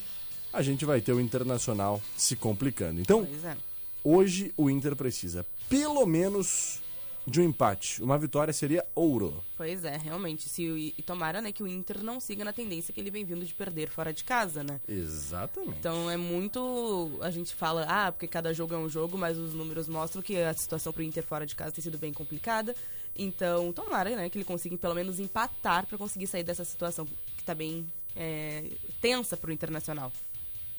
a 0.52 0.62
gente 0.62 0.86
vai 0.86 1.02
ter 1.02 1.14
o 1.14 1.20
Internacional 1.20 2.02
se 2.16 2.36
complicando. 2.36 3.00
Então, 3.00 3.28
é. 3.44 3.56
hoje 4.04 4.54
o 4.58 4.70
Inter 4.70 4.96
precisa 4.96 5.46
pelo 5.70 6.06
menos 6.06 6.82
de 7.30 7.40
um 7.40 7.44
empate. 7.44 8.02
Uma 8.02 8.18
vitória 8.18 8.52
seria 8.52 8.86
ouro. 8.96 9.44
Pois 9.56 9.86
é, 9.86 9.96
realmente. 9.98 10.50
Se, 10.50 10.64
e 10.98 11.02
tomara, 11.04 11.42
né, 11.42 11.52
que 11.52 11.62
o 11.62 11.68
Inter 11.68 12.04
não 12.04 12.20
siga 12.20 12.44
na 12.44 12.52
tendência 12.52 12.94
que 12.94 13.00
ele 13.00 13.12
vem 13.12 13.24
vindo 13.24 13.46
de 13.46 13.54
perder 13.54 13.90
fora 13.90 14.12
de 14.12 14.24
casa, 14.24 14.64
né? 14.64 14.82
Exatamente. 14.88 15.78
Então 15.80 16.10
é 16.10 16.18
muito. 16.18 17.20
A 17.22 17.30
gente 17.30 17.54
fala, 17.54 17.86
ah, 17.88 18.12
porque 18.12 18.28
cada 18.28 18.54
jogo 18.54 18.74
é 18.74 18.78
um 18.78 18.90
jogo, 18.90 19.18
mas 19.18 19.38
os 19.38 19.54
números 19.54 19.88
mostram 19.88 20.22
que 20.22 20.38
a 20.38 20.54
situação 20.54 20.92
pro 20.92 21.04
Inter 21.04 21.24
fora 21.24 21.46
de 21.46 21.56
casa 21.56 21.72
tem 21.72 21.84
sido 21.84 21.98
bem 21.98 22.12
complicada. 22.12 22.76
Então, 23.20 23.74
tomara, 23.74 24.16
né, 24.16 24.30
que 24.30 24.38
ele 24.38 24.46
consiga 24.46 24.78
pelo 24.78 24.96
menos 24.96 25.20
empatar 25.20 25.86
pra 25.86 25.98
conseguir 25.98 26.26
sair 26.26 26.44
dessa 26.44 26.64
situação 26.64 27.06
que 27.06 27.44
tá 27.44 27.54
bem 27.54 27.86
é, 28.16 28.64
tensa 29.02 29.36
pro 29.36 29.52
Internacional. 29.52 30.12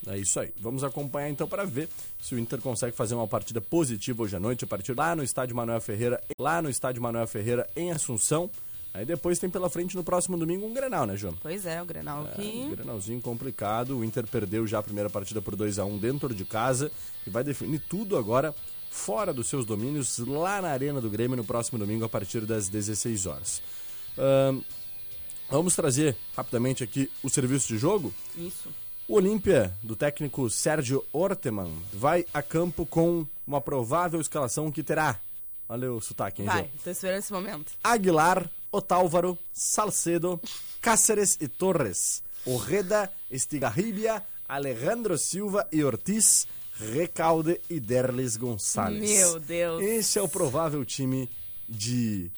É 0.07 0.16
isso 0.16 0.40
aí. 0.40 0.50
Vamos 0.59 0.83
acompanhar 0.83 1.29
então 1.29 1.46
para 1.46 1.64
ver 1.64 1.88
se 2.18 2.35
o 2.35 2.38
Inter 2.38 2.59
consegue 2.61 2.96
fazer 2.96 3.14
uma 3.14 3.26
partida 3.26 3.61
positiva 3.61 4.22
hoje 4.22 4.35
à 4.35 4.40
noite, 4.40 4.64
a 4.64 4.66
partir 4.66 4.96
lá 4.96 5.14
no 5.14 5.22
estádio 5.22 5.55
Manuel 5.55 5.81
Ferreira, 5.81 6.18
lá 6.38 6.62
no 6.62 6.70
estádio 6.70 7.03
Manuel 7.03 7.26
Ferreira 7.26 7.68
em 7.76 7.90
Assunção. 7.92 8.50
Aí 8.92 9.05
depois 9.05 9.38
tem 9.38 9.48
pela 9.48 9.70
frente 9.70 9.94
no 9.94 10.03
próximo 10.03 10.37
domingo 10.37 10.66
um 10.66 10.74
Grenal, 10.74 11.07
né, 11.07 11.16
João? 11.16 11.37
Pois 11.40 11.64
é, 11.64 11.81
o 11.81 11.85
Grenal 11.85 12.22
Um 12.22 12.26
que. 12.29 12.70
Grenalzinho 12.70 13.20
complicado. 13.20 13.98
O 13.98 14.05
Inter 14.05 14.26
perdeu 14.26 14.66
já 14.66 14.79
a 14.79 14.83
primeira 14.83 15.09
partida 15.09 15.40
por 15.40 15.55
2 15.55 15.79
a 15.79 15.85
1 15.85 15.98
dentro 15.98 16.35
de 16.35 16.44
casa 16.44 16.90
e 17.26 17.31
vai 17.31 17.44
definir 17.44 17.81
tudo 17.88 18.16
agora 18.16 18.55
fora 18.90 19.33
dos 19.33 19.48
seus 19.48 19.64
domínios, 19.64 20.18
lá 20.18 20.61
na 20.61 20.68
Arena 20.68 21.00
do 21.00 21.09
Grêmio 21.09 21.37
no 21.37 21.44
próximo 21.44 21.79
domingo 21.79 22.05
a 22.05 22.09
partir 22.09 22.40
das 22.40 22.68
16 22.68 23.24
horas. 23.24 23.62
Vamos 25.48 25.74
trazer 25.74 26.16
rapidamente 26.37 26.85
aqui 26.85 27.11
o 27.22 27.31
serviço 27.31 27.68
de 27.68 27.79
jogo. 27.79 28.12
Isso. 28.37 28.68
O 29.09 29.14
Olímpia, 29.14 29.74
do 29.83 29.96
técnico 29.96 30.48
Sérgio 30.48 31.05
Orteman, 31.12 31.72
vai 31.92 32.24
a 32.33 32.42
campo 32.42 32.87
com 32.87 33.26
uma 33.44 33.61
provável 33.61 34.20
escalação 34.20 34.70
que 34.70 34.85
terá. 34.85 35.18
Olha 35.68 35.92
o 35.92 36.00
sotaque, 36.00 36.42
hein, 36.42 36.48
Vai, 36.48 36.70
tô 36.85 36.90
esperando 36.90 37.18
esse 37.18 37.33
momento. 37.33 37.72
Aguilar, 37.83 38.48
Otálvaro, 38.70 39.37
Salcedo, 39.53 40.40
Cáceres 40.81 41.37
e 41.40 41.48
Torres, 41.48 42.22
Orreda, 42.46 43.11
Estigarribia, 43.31 44.22
Alejandro 44.48 45.18
Silva 45.18 45.66
e 45.72 45.83
Ortiz, 45.83 46.46
Recalde 46.80 47.60
e 47.68 47.78
Derlis 47.78 48.36
Gonçalves. 48.36 49.00
Meu 49.00 49.38
Deus. 49.38 49.82
Esse 49.82 50.18
é 50.18 50.22
o 50.22 50.28
provável 50.28 50.84
time 50.84 51.28
de 51.68 52.30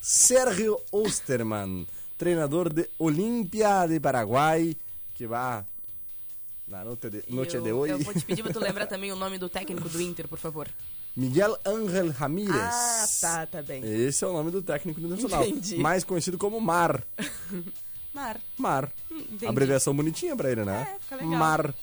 Sérgio 0.00 0.80
Osterman, 0.90 1.86
treinador 2.16 2.72
de 2.72 2.88
Olímpia 2.98 3.86
de 3.86 4.00
Paraguai, 4.00 4.74
que 5.14 5.26
vai 5.26 5.64
na 6.66 6.84
noite 6.84 7.10
de, 7.10 7.24
noite 7.28 7.56
eu, 7.56 7.62
de 7.62 7.72
hoje. 7.72 7.92
eu 7.92 7.98
vou 7.98 8.14
te 8.14 8.24
pedir 8.24 8.42
pra 8.42 8.52
tu 8.52 8.60
lembrar 8.62 8.86
também 8.86 9.12
o 9.12 9.16
nome 9.16 9.38
do 9.38 9.48
técnico 9.48 9.88
do 9.88 10.00
Inter, 10.00 10.26
por 10.28 10.38
favor. 10.38 10.68
Miguel 11.16 11.58
Ángel 11.66 12.10
Ramírez. 12.12 12.54
Ah, 12.54 13.06
tá, 13.20 13.46
tá 13.46 13.62
bem. 13.62 13.82
Esse 13.84 14.24
é 14.24 14.26
o 14.28 14.32
nome 14.32 14.50
do 14.50 14.62
técnico 14.62 15.00
do 15.00 15.08
Nacional. 15.08 15.44
Entendi. 15.44 15.76
Mais 15.76 16.04
conhecido 16.04 16.38
como 16.38 16.60
Mar. 16.60 17.04
Mar. 18.14 18.40
Mar. 18.56 18.92
entendi. 19.10 19.46
Abreviação 19.46 19.94
bonitinha 19.94 20.36
pra 20.36 20.50
ele, 20.50 20.64
né? 20.64 20.94
É, 20.94 20.98
fica 21.00 21.16
legal. 21.16 21.30
Mar. 21.30 21.74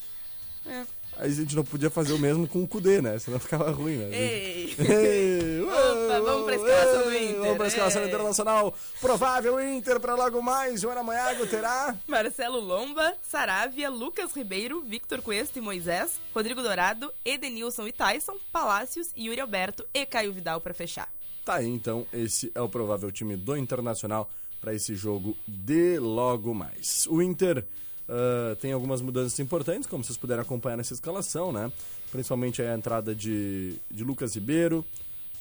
É. 0.65 0.85
Aí 1.19 1.31
a 1.31 1.33
gente 1.33 1.55
não 1.55 1.63
podia 1.63 1.89
fazer 1.89 2.13
o 2.13 2.19
mesmo 2.19 2.47
com 2.47 2.63
o 2.63 2.67
Cudê, 2.67 3.01
né? 3.01 3.17
Senão 3.17 3.39
ficava 3.39 3.71
ruim, 3.71 3.97
né? 3.97 4.09
Ei! 4.11 4.75
Ei, 4.77 5.61
Opa, 5.65 6.19
vamos 6.21 6.45
pra 6.45 6.55
escalação 6.55 7.03
do 7.03 7.15
Inter, 7.15 7.39
Vamos 7.39 7.57
pra 7.57 7.67
escalação 7.67 8.01
ei. 8.03 8.07
internacional. 8.07 8.75
Provável 9.01 9.59
Inter 9.75 9.99
pra 9.99 10.13
logo 10.15 10.41
mais. 10.41 10.81
Joana 10.81 11.01
Maiago 11.01 11.47
terá. 11.47 11.95
Marcelo 12.07 12.59
Lomba, 12.59 13.15
Saravia, 13.23 13.89
Lucas 13.89 14.31
Ribeiro, 14.35 14.81
Victor 14.81 15.21
Cuesta 15.21 15.57
e 15.57 15.61
Moisés, 15.61 16.19
Rodrigo 16.35 16.61
Dourado, 16.61 17.11
Edenilson 17.25 17.87
e 17.87 17.91
Tyson, 17.91 18.35
Palácios, 18.51 19.09
Yuri 19.17 19.41
Alberto 19.41 19.85
e 19.93 20.05
Caio 20.05 20.31
Vidal 20.31 20.61
pra 20.61 20.73
fechar. 20.73 21.09
Tá 21.43 21.55
aí, 21.55 21.67
então, 21.67 22.05
esse 22.13 22.51
é 22.53 22.61
o 22.61 22.69
provável 22.69 23.11
time 23.11 23.35
do 23.35 23.57
Internacional 23.57 24.29
para 24.61 24.73
esse 24.73 24.95
jogo 24.95 25.35
de 25.47 25.97
logo 25.97 26.53
mais. 26.53 27.07
O 27.09 27.21
Inter 27.21 27.65
ah, 28.09 28.55
tem 28.59 28.71
algumas 28.71 29.01
mudanças 29.01 29.37
importantes, 29.39 29.87
como 29.87 30.03
vocês 30.03 30.17
puderam 30.17 30.41
acompanhar 30.41 30.77
nessa 30.77 30.93
escalação, 30.93 31.51
né? 31.51 31.71
Principalmente 32.11 32.61
a 32.61 32.73
entrada 32.73 33.13
de, 33.13 33.75
de 33.91 34.03
Lucas 34.03 34.35
Ribeiro, 34.35 34.85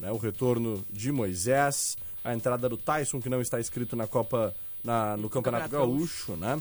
né? 0.00 0.10
o 0.10 0.16
retorno 0.16 0.84
de 0.90 1.12
Moisés, 1.12 1.96
a 2.24 2.34
entrada 2.34 2.68
do 2.68 2.76
Tyson, 2.76 3.20
que 3.20 3.28
não 3.28 3.40
está 3.40 3.60
inscrito 3.60 3.94
na 3.94 4.06
Copa, 4.06 4.54
na, 4.82 5.16
no 5.16 5.30
Campeonato, 5.30 5.70
Campeonato 5.70 5.98
Gaúcho, 5.98 6.36
né? 6.36 6.60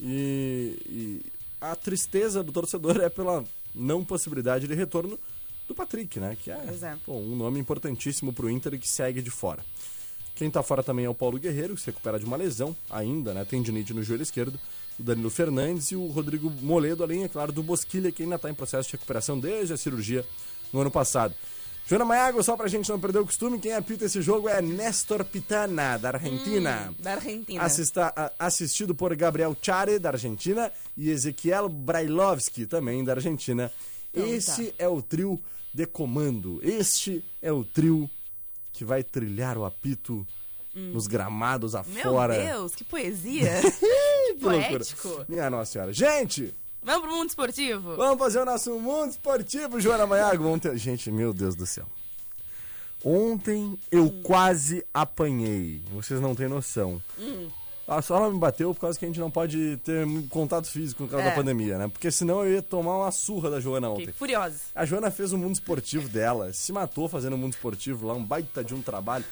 E, 0.00 0.76
e 0.86 1.22
a 1.60 1.76
tristeza 1.76 2.42
do 2.42 2.50
torcedor 2.50 3.00
é 3.00 3.08
pela 3.08 3.44
não 3.72 4.04
possibilidade 4.04 4.66
de 4.66 4.74
retorno 4.74 5.18
do 5.68 5.74
Patrick, 5.74 6.18
né? 6.18 6.36
Que 6.42 6.50
é, 6.50 6.54
é. 6.54 6.96
pô, 7.06 7.14
um 7.14 7.36
nome 7.36 7.60
importantíssimo 7.60 8.32
pro 8.32 8.50
Inter 8.50 8.74
e 8.74 8.78
que 8.78 8.88
segue 8.88 9.22
de 9.22 9.30
fora. 9.30 9.64
Quem 10.34 10.50
tá 10.50 10.64
fora 10.64 10.82
também 10.82 11.04
é 11.04 11.08
o 11.08 11.14
Paulo 11.14 11.38
Guerreiro, 11.38 11.76
que 11.76 11.80
se 11.80 11.86
recupera 11.86 12.18
de 12.18 12.24
uma 12.24 12.36
lesão 12.36 12.76
ainda, 12.90 13.32
né? 13.32 13.44
Tendinite 13.44 13.94
no 13.94 14.02
joelho 14.02 14.24
esquerdo. 14.24 14.58
O 14.98 15.02
Danilo 15.02 15.30
Fernandes 15.30 15.90
e 15.90 15.96
o 15.96 16.06
Rodrigo 16.06 16.50
Moledo, 16.62 17.02
além, 17.02 17.24
é 17.24 17.28
claro, 17.28 17.50
do 17.52 17.62
Bosquilha, 17.62 18.12
que 18.12 18.22
ainda 18.22 18.38
tá 18.38 18.48
em 18.50 18.54
processo 18.54 18.88
de 18.88 18.92
recuperação 18.92 19.38
desde 19.38 19.72
a 19.72 19.76
cirurgia 19.76 20.24
no 20.72 20.80
ano 20.80 20.90
passado. 20.90 21.34
Joana 21.86 22.04
Maiago, 22.06 22.42
só 22.42 22.56
pra 22.56 22.66
gente 22.66 22.88
não 22.88 22.98
perder 22.98 23.18
o 23.18 23.26
costume, 23.26 23.58
quem 23.58 23.74
apita 23.74 24.06
esse 24.06 24.22
jogo 24.22 24.48
é 24.48 24.62
Néstor 24.62 25.22
Pitana, 25.24 25.98
da 25.98 26.10
Argentina. 26.10 26.88
Hum, 26.90 26.94
Da 27.02 27.12
Argentina. 27.14 27.62
Assista- 27.62 28.32
assistido 28.38 28.94
por 28.94 29.14
Gabriel 29.14 29.54
Chare, 29.60 29.98
da 29.98 30.08
Argentina, 30.10 30.72
e 30.96 31.10
Ezequiel 31.10 31.68
Brailovski, 31.68 32.64
também 32.64 33.04
da 33.04 33.12
Argentina. 33.12 33.70
Então, 34.14 34.26
Esse 34.26 34.68
tá. 34.68 34.84
é 34.84 34.88
o 34.88 35.02
trio 35.02 35.38
de 35.74 35.84
comando. 35.86 36.58
Este 36.62 37.22
é 37.42 37.52
o 37.52 37.64
trio 37.64 38.08
que 38.72 38.82
vai 38.84 39.02
trilhar 39.02 39.58
o 39.58 39.64
apito 39.66 40.26
nos 40.74 41.06
gramados 41.06 41.74
Hum. 41.74 41.82
Meu 41.88 42.10
afora. 42.18 42.38
Deus, 42.38 42.74
que 42.74 42.84
poesia! 42.84 43.50
Que 44.26 44.34
poético. 44.40 45.24
Minha 45.28 45.48
Nossa 45.50 45.72
Senhora. 45.72 45.92
Gente, 45.92 46.52
Vamos 46.82 47.02
pro 47.06 47.16
mundo 47.16 47.28
esportivo? 47.28 47.96
vamos 47.96 48.18
fazer 48.18 48.40
o 48.40 48.44
nosso 48.44 48.78
mundo 48.80 49.10
esportivo, 49.10 49.80
Joana 49.80 50.06
Maiago. 50.06 50.58
Ter... 50.58 50.76
Gente, 50.76 51.10
meu 51.10 51.32
Deus 51.32 51.54
do 51.54 51.64
céu. 51.66 51.86
Ontem 53.04 53.78
eu 53.90 54.04
Hum. 54.04 54.22
quase 54.22 54.84
apanhei. 54.92 55.82
Vocês 55.92 56.20
não 56.20 56.34
têm 56.34 56.48
noção. 56.48 57.00
Hum. 57.18 57.48
A 57.86 58.00
sola 58.00 58.30
me 58.32 58.38
bateu 58.38 58.72
por 58.74 58.80
causa 58.80 58.98
que 58.98 59.04
a 59.04 59.08
gente 59.08 59.20
não 59.20 59.30
pode 59.30 59.76
ter 59.84 60.06
contato 60.30 60.66
físico 60.70 61.04
por 61.04 61.10
causa 61.10 61.26
É. 61.26 61.28
da 61.30 61.36
pandemia, 61.36 61.76
né? 61.76 61.86
Porque 61.88 62.10
senão 62.10 62.42
eu 62.42 62.54
ia 62.54 62.62
tomar 62.62 62.96
uma 62.96 63.10
surra 63.10 63.50
da 63.50 63.60
Joana 63.60 63.90
Fiquei 63.90 64.04
ontem. 64.06 64.12
furiosa. 64.14 64.56
A 64.74 64.86
Joana 64.86 65.10
fez 65.10 65.32
o 65.34 65.38
mundo 65.38 65.52
esportivo 65.54 66.08
dela, 66.08 66.50
se 66.54 66.72
matou 66.72 67.10
fazendo 67.10 67.34
o 67.34 67.38
mundo 67.38 67.52
esportivo 67.52 68.06
lá, 68.06 68.14
um 68.14 68.24
baita 68.24 68.64
de 68.64 68.74
um 68.74 68.80
trabalho. 68.80 69.24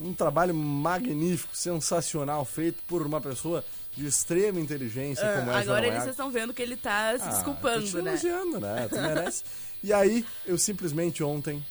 Um 0.00 0.14
trabalho 0.14 0.54
magnífico, 0.54 1.54
sensacional, 1.54 2.44
feito 2.44 2.82
por 2.88 3.06
uma 3.06 3.20
pessoa 3.20 3.62
de 3.94 4.06
extrema 4.06 4.58
inteligência 4.58 5.24
Ah, 5.28 5.38
como 5.38 5.50
a 5.50 5.62
Joana 5.62 5.62
agora 5.62 5.86
eles 5.88 6.06
estão 6.06 6.30
vendo 6.30 6.54
que 6.54 6.62
ele 6.62 6.76
tá 6.76 7.10
se 7.10 7.16
Ah, 7.16 7.18
tô 7.18 7.24
te 7.24 7.34
desculpando, 7.34 8.02
né? 8.02 8.10
elogiando, 8.10 8.60
né? 8.60 8.88
Tu 8.88 8.94
merece. 8.94 9.44
e 9.82 9.92
aí, 9.92 10.24
eu 10.46 10.56
simplesmente 10.56 11.22
ontem 11.22 11.64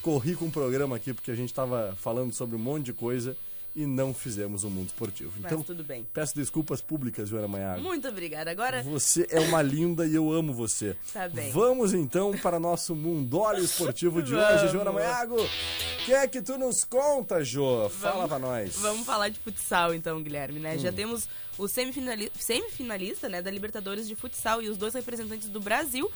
corri 0.00 0.34
com 0.34 0.46
o 0.46 0.50
programa 0.50 0.96
aqui, 0.96 1.12
porque 1.12 1.30
a 1.30 1.34
gente 1.34 1.52
tava 1.52 1.94
falando 2.00 2.32
sobre 2.32 2.56
um 2.56 2.58
monte 2.58 2.86
de 2.86 2.92
coisa 2.94 3.36
e 3.74 3.86
não 3.86 4.12
fizemos 4.14 4.64
o 4.64 4.70
mundo 4.70 4.86
esportivo. 4.88 5.32
Mas 5.36 5.52
Então, 5.52 5.62
tudo 5.62 5.82
bem. 5.84 6.06
peço 6.12 6.34
desculpas 6.34 6.80
públicas, 6.80 7.28
Joana 7.28 7.48
Maiago. 7.48 7.82
Muito 7.82 8.06
obrigada. 8.08 8.50
Agora, 8.50 8.82
Você 8.82 9.26
é 9.30 9.40
uma 9.40 9.62
linda 9.62 10.06
e 10.06 10.14
eu 10.14 10.32
amo 10.32 10.52
você. 10.52 10.96
Tá 11.12 11.28
bem. 11.28 11.50
Vamos 11.52 11.92
então 11.94 12.32
para 12.38 12.58
nosso 12.60 12.94
mundólio 12.94 13.62
esportivo 13.64 14.22
de 14.22 14.34
hoje, 14.36 14.56
Vamos. 14.56 14.72
Joana 14.72 14.92
Maiago. 14.92 15.36
que 16.04 16.12
é 16.12 16.26
que 16.26 16.40
tu 16.42 16.56
nos 16.58 16.84
conta, 16.84 17.44
Jô? 17.44 17.88
Fala 17.88 18.26
pra 18.28 18.38
nós. 18.38 18.76
Vamos 18.76 19.06
falar 19.06 19.28
de 19.28 19.38
futsal 19.38 19.94
então, 19.94 20.22
Guilherme, 20.22 20.58
né? 20.60 20.78
Já 20.78 20.92
temos 20.92 21.28
o 21.58 21.68
semifinali- 21.68 22.32
semifinalista 22.38 23.28
né, 23.28 23.42
da 23.42 23.50
Libertadores 23.50 24.06
de 24.08 24.14
Futsal 24.14 24.62
e 24.62 24.68
os 24.68 24.76
dois 24.76 24.94
representantes 24.94 25.48
do 25.48 25.60
Brasil 25.60 26.10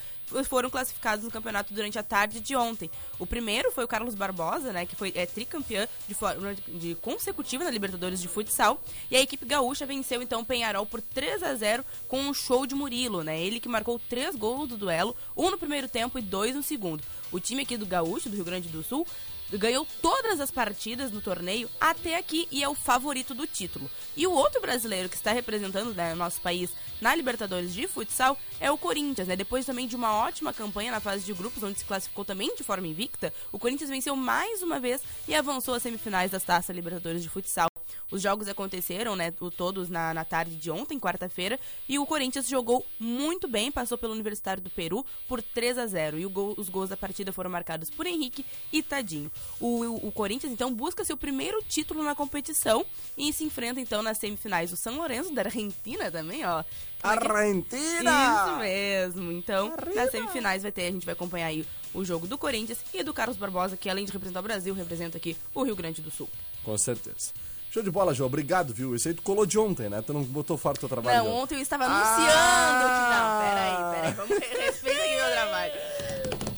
foram 0.48 0.70
classificados 0.70 1.24
no 1.24 1.30
campeonato 1.30 1.74
durante 1.74 1.98
a 1.98 2.02
tarde 2.02 2.40
de 2.40 2.56
ontem. 2.56 2.90
O 3.18 3.26
primeiro 3.26 3.70
foi 3.70 3.84
o 3.84 3.88
Carlos 3.88 4.14
Barbosa, 4.14 4.72
né, 4.72 4.86
que 4.86 4.96
foi 4.96 5.12
é, 5.14 5.26
tricampeão 5.26 5.86
de 6.08 6.14
forma 6.14 6.54
de 6.66 6.94
consecutiva 6.96 7.62
na 7.64 7.70
Libertadores 7.70 8.20
de 8.20 8.28
Futsal. 8.28 8.82
E 9.10 9.16
a 9.16 9.20
equipe 9.20 9.44
gaúcha 9.44 9.84
venceu 9.84 10.22
então 10.22 10.40
o 10.40 10.44
Penharol 10.44 10.86
por 10.86 11.02
3 11.02 11.42
a 11.42 11.54
0 11.54 11.84
com 12.08 12.20
um 12.20 12.32
show 12.32 12.66
de 12.66 12.74
Murilo, 12.74 13.22
né? 13.22 13.38
Ele 13.40 13.60
que 13.60 13.68
marcou 13.68 13.98
três 13.98 14.34
gols 14.34 14.68
do 14.68 14.76
duelo, 14.76 15.14
um 15.36 15.50
no 15.50 15.58
primeiro 15.58 15.88
tempo 15.88 16.18
e 16.18 16.22
dois 16.22 16.54
no 16.54 16.62
segundo. 16.62 17.02
O 17.30 17.38
time 17.38 17.62
aqui 17.62 17.76
do 17.76 17.84
Gaúcho, 17.86 18.30
do 18.30 18.36
Rio 18.36 18.44
Grande 18.44 18.68
do 18.68 18.82
Sul, 18.82 19.06
ganhou 19.52 19.86
todas 20.00 20.40
as 20.40 20.50
partidas 20.50 21.10
no 21.12 21.20
torneio 21.20 21.68
até 21.80 22.16
aqui 22.16 22.48
e 22.50 22.62
é 22.62 22.68
o 22.68 22.74
favorito 22.74 23.34
do 23.34 23.46
título. 23.46 23.90
E 24.16 24.26
o 24.26 24.32
outro 24.32 24.60
brasileiro 24.60 25.08
que 25.08 25.16
está 25.16 25.32
representando 25.32 25.92
né, 25.94 26.12
o 26.12 26.16
nosso 26.16 26.40
país 26.40 26.70
na 27.00 27.14
Libertadores 27.14 27.74
de 27.74 27.86
futsal 27.88 28.38
é 28.60 28.70
o 28.70 28.78
Corinthians, 28.78 29.28
né? 29.28 29.36
Depois 29.36 29.66
também 29.66 29.86
de 29.86 29.96
uma 29.96 30.14
ótima 30.14 30.52
campanha 30.52 30.90
na 30.92 31.00
fase 31.00 31.24
de 31.24 31.32
grupos, 31.32 31.62
onde 31.62 31.78
se 31.78 31.84
classificou 31.84 32.24
também 32.24 32.54
de 32.54 32.62
forma 32.62 32.86
invicta, 32.86 33.32
o 33.52 33.58
Corinthians 33.58 33.90
venceu 33.90 34.14
mais 34.16 34.62
uma 34.62 34.78
vez 34.80 35.02
e 35.28 35.34
avançou 35.34 35.74
às 35.74 35.82
semifinais 35.82 36.30
das 36.30 36.44
Taças 36.44 36.74
Libertadores 36.74 37.22
de 37.22 37.28
futsal. 37.28 37.68
Os 38.10 38.22
jogos 38.22 38.48
aconteceram, 38.48 39.16
né, 39.16 39.32
todos 39.56 39.88
na, 39.88 40.14
na 40.14 40.24
tarde 40.24 40.56
de 40.56 40.70
ontem, 40.70 40.98
quarta-feira, 41.00 41.58
e 41.88 41.98
o 41.98 42.06
Corinthians 42.06 42.48
jogou 42.48 42.86
muito 42.98 43.48
bem, 43.48 43.70
passou 43.72 43.98
pelo 43.98 44.12
Universitário 44.12 44.62
do 44.62 44.70
Peru 44.70 45.04
por 45.28 45.42
3 45.42 45.76
a 45.78 45.86
0 45.86 46.18
E 46.18 46.24
gol- 46.26 46.54
os 46.56 46.68
gols 46.68 46.88
da 46.90 46.96
partida 46.96 47.32
foram 47.32 47.50
marcados 47.50 47.90
por 47.90 48.06
Henrique 48.06 48.44
e 48.72 48.82
Tadinho. 48.82 49.30
O, 49.60 49.84
o- 49.84 50.08
o 50.08 50.12
Corinthians, 50.12 50.52
então, 50.52 50.72
busca 50.72 51.04
seu 51.04 51.16
primeiro 51.16 51.60
título 51.68 52.02
na 52.02 52.14
competição 52.14 52.86
e 53.18 53.32
se 53.32 53.42
enfrenta, 53.44 53.80
então, 53.80 54.02
nas 54.04 54.18
semifinais 54.18 54.70
do 54.70 54.76
São 54.76 54.96
Lourenço, 54.96 55.34
da 55.34 55.42
Argentina 55.42 56.10
também, 56.10 56.44
ó. 56.46 56.60
É 56.60 56.62
que- 56.62 56.68
Argentina! 57.02 58.44
isso 58.46 58.56
mesmo. 58.58 59.32
Então, 59.32 59.74
nas 59.94 60.10
semifinais 60.10 60.62
vai 60.62 60.70
ter, 60.70 60.86
a 60.86 60.90
gente 60.92 61.04
vai 61.06 61.14
acompanhar 61.14 61.46
aí 61.46 61.66
o 61.92 62.04
jogo 62.04 62.26
do 62.26 62.38
Corinthians 62.38 62.78
e 62.92 63.02
do 63.02 63.12
Carlos 63.14 63.36
Barbosa, 63.36 63.76
que 63.76 63.88
além 63.88 64.04
de 64.04 64.12
representar 64.12 64.40
o 64.40 64.42
Brasil, 64.42 64.74
representa 64.74 65.16
aqui 65.16 65.36
o 65.54 65.62
Rio 65.62 65.74
Grande 65.76 66.00
do 66.02 66.10
Sul. 66.10 66.28
Com 66.62 66.76
certeza. 66.78 67.32
Show 67.70 67.82
de 67.82 67.90
bola, 67.90 68.14
Jô. 68.14 68.24
Obrigado, 68.24 68.72
viu? 68.72 68.94
Isso 68.94 69.08
aí 69.08 69.14
tu 69.14 69.22
colou 69.22 69.44
de 69.44 69.58
ontem, 69.58 69.88
né? 69.88 70.00
Tu 70.00 70.12
não 70.12 70.22
botou 70.22 70.56
fora 70.56 70.76
o 70.76 70.78
teu 70.78 70.88
trabalho. 70.88 71.24
Não, 71.24 71.28
ontem 71.28 71.56
eu 71.56 71.60
estava 71.60 71.84
anunciando 71.86 72.84
que. 72.84 73.10
Não, 73.10 73.40
peraí, 73.40 73.94
peraí, 73.94 74.12
vamos 74.14 74.38
respeita 74.64 75.00
aqui 75.02 75.16
meu 75.16 75.30
trabalho. 75.32 75.72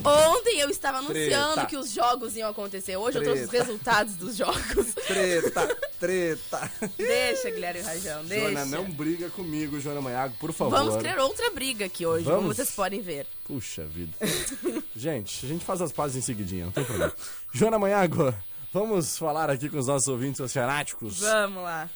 Ontem 0.06 0.60
eu 0.60 0.70
estava 0.70 0.98
anunciando 0.98 1.52
Treta. 1.54 1.66
que 1.68 1.76
os 1.76 1.90
jogos 1.92 2.36
iam 2.36 2.48
acontecer. 2.50 2.96
Hoje 2.96 3.18
eu 3.18 3.22
trouxe 3.24 3.42
os 3.42 3.48
Treta. 3.50 3.64
resultados 3.64 4.14
dos 4.16 4.36
jogos. 4.36 4.94
Treta, 5.06 5.76
treta. 5.98 6.70
Deixa, 6.96 7.50
Guilherme 7.50 7.80
Rajão, 7.80 8.24
deixa. 8.24 8.48
Jona, 8.48 8.64
não 8.66 8.84
briga 8.90 9.28
comigo, 9.30 9.80
Joana 9.80 10.00
Maiago, 10.00 10.34
por 10.38 10.52
favor. 10.52 10.78
Vamos 10.78 10.96
criar 10.96 11.18
outra 11.18 11.50
briga 11.50 11.86
aqui 11.86 12.06
hoje, 12.06 12.24
como 12.24 12.36
Vamos? 12.40 12.56
vocês 12.56 12.70
podem 12.70 13.00
ver. 13.00 13.26
Puxa 13.44 13.84
vida. 13.84 14.12
gente, 14.94 15.44
a 15.44 15.48
gente 15.48 15.64
faz 15.64 15.80
as 15.80 15.92
pazes 15.92 16.16
em 16.16 16.20
seguidinha, 16.20 16.66
não 16.66 16.72
tem 16.72 16.84
problema. 16.84 17.12
Joana 17.52 17.78
Maiago, 17.78 18.32
vamos 18.72 19.18
falar 19.18 19.50
aqui 19.50 19.68
com 19.68 19.78
os 19.78 19.86
nossos 19.86 20.08
ouvintes 20.08 20.40
oceanáticos. 20.40 21.20
Vamos 21.20 21.62
lá. 21.62 21.88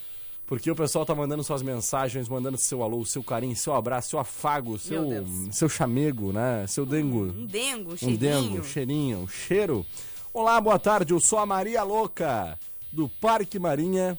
Porque 0.51 0.69
o 0.69 0.75
pessoal 0.75 1.07
tá 1.07 1.15
mandando 1.15 1.45
suas 1.45 1.63
mensagens, 1.63 2.29
mandando 2.29 2.59
seu 2.59 2.83
alô, 2.83 3.05
seu 3.05 3.23
carinho, 3.23 3.55
seu 3.55 3.73
abraço, 3.73 4.11
seu 4.11 4.19
afago, 4.19 4.77
seu, 4.81 5.07
seu 5.53 5.69
chamego, 5.69 6.33
né? 6.33 6.67
Seu 6.67 6.85
dengo. 6.85 7.27
Um 7.27 7.47
dengo, 7.47 7.91
um 7.91 7.93
Um 7.93 7.97
cheirinho. 7.97 8.19
dengo, 8.19 8.65
cheirinho, 8.65 9.29
cheiro. 9.29 9.87
Olá, 10.35 10.61
boa 10.61 10.77
tarde, 10.77 11.13
eu 11.13 11.21
sou 11.21 11.39
a 11.39 11.47
Maria 11.47 11.85
Louca, 11.85 12.59
do 12.93 13.09
Parque 13.09 13.61
Marinha, 13.61 14.19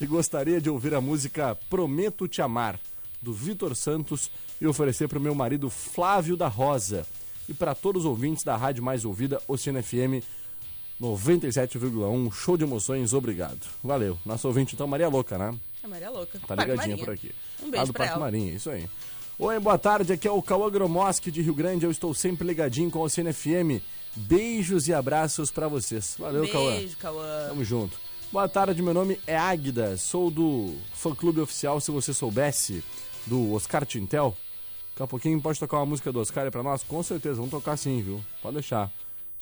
e 0.00 0.06
gostaria 0.06 0.60
de 0.60 0.70
ouvir 0.70 0.94
a 0.94 1.00
música 1.00 1.58
Prometo 1.68 2.28
Te 2.28 2.40
Amar, 2.40 2.78
do 3.20 3.32
Vitor 3.32 3.74
Santos, 3.74 4.30
e 4.60 4.66
oferecer 4.68 5.08
para 5.08 5.18
o 5.18 5.20
meu 5.20 5.34
marido 5.34 5.68
Flávio 5.68 6.36
da 6.36 6.46
Rosa, 6.46 7.04
e 7.48 7.52
para 7.52 7.74
todos 7.74 8.04
os 8.04 8.08
ouvintes 8.08 8.44
da 8.44 8.56
rádio 8.56 8.84
mais 8.84 9.04
ouvida, 9.04 9.42
Oceano 9.48 9.82
FM 9.82 10.22
97,1, 11.00 12.32
show 12.32 12.56
de 12.56 12.62
emoções, 12.62 13.12
obrigado. 13.12 13.66
Valeu. 13.82 14.16
Nosso 14.24 14.46
ouvinte, 14.46 14.76
então, 14.76 14.86
Maria 14.86 15.08
Louca, 15.08 15.36
né? 15.36 15.52
A 15.82 15.88
Maria 15.88 16.06
é 16.06 16.10
louca. 16.10 16.38
Tá 16.38 16.46
Parque 16.46 16.62
ligadinha 16.70 16.96
Marinha. 16.96 17.04
por 17.04 17.12
aqui. 17.14 17.34
Um 17.62 17.70
beijo 17.70 17.76
Lá 17.76 17.84
do 17.84 17.92
Parque 17.92 18.12
ela. 18.12 18.20
Marinha, 18.20 18.52
isso 18.52 18.70
aí. 18.70 18.88
Oi, 19.38 19.58
boa 19.58 19.78
tarde, 19.78 20.12
aqui 20.12 20.28
é 20.28 20.30
o 20.30 20.42
Cauã 20.42 20.70
Gromoski 20.70 21.30
de 21.30 21.42
Rio 21.42 21.54
Grande, 21.54 21.84
eu 21.84 21.90
estou 21.90 22.14
sempre 22.14 22.46
ligadinho 22.46 22.90
com 22.90 23.00
o 23.00 23.08
CNFM. 23.10 23.82
Beijos 24.14 24.88
e 24.88 24.94
abraços 24.94 25.50
pra 25.50 25.66
vocês. 25.68 26.16
Valeu, 26.18 26.46
Cauã. 26.48 26.76
Beijo, 26.76 26.96
Cauã. 26.98 27.48
Tamo 27.48 27.64
junto. 27.64 27.98
Boa 28.30 28.48
tarde, 28.48 28.80
meu 28.80 28.94
nome 28.94 29.18
é 29.26 29.36
Águida, 29.36 29.96
sou 29.96 30.30
do 30.30 30.74
fã-clube 30.94 31.40
oficial, 31.40 31.80
se 31.80 31.90
você 31.90 32.14
soubesse, 32.14 32.82
do 33.26 33.52
Oscar 33.54 33.84
Tintel. 33.84 34.36
Daqui 34.92 35.02
a 35.02 35.06
pouquinho 35.06 35.40
pode 35.40 35.58
tocar 35.58 35.78
uma 35.78 35.86
música 35.86 36.12
do 36.12 36.20
Oscar 36.20 36.50
pra 36.50 36.62
nós? 36.62 36.82
Com 36.82 37.02
certeza, 37.02 37.36
vamos 37.36 37.50
tocar 37.50 37.76
sim, 37.76 38.00
viu? 38.02 38.22
Pode 38.42 38.54
deixar. 38.54 38.90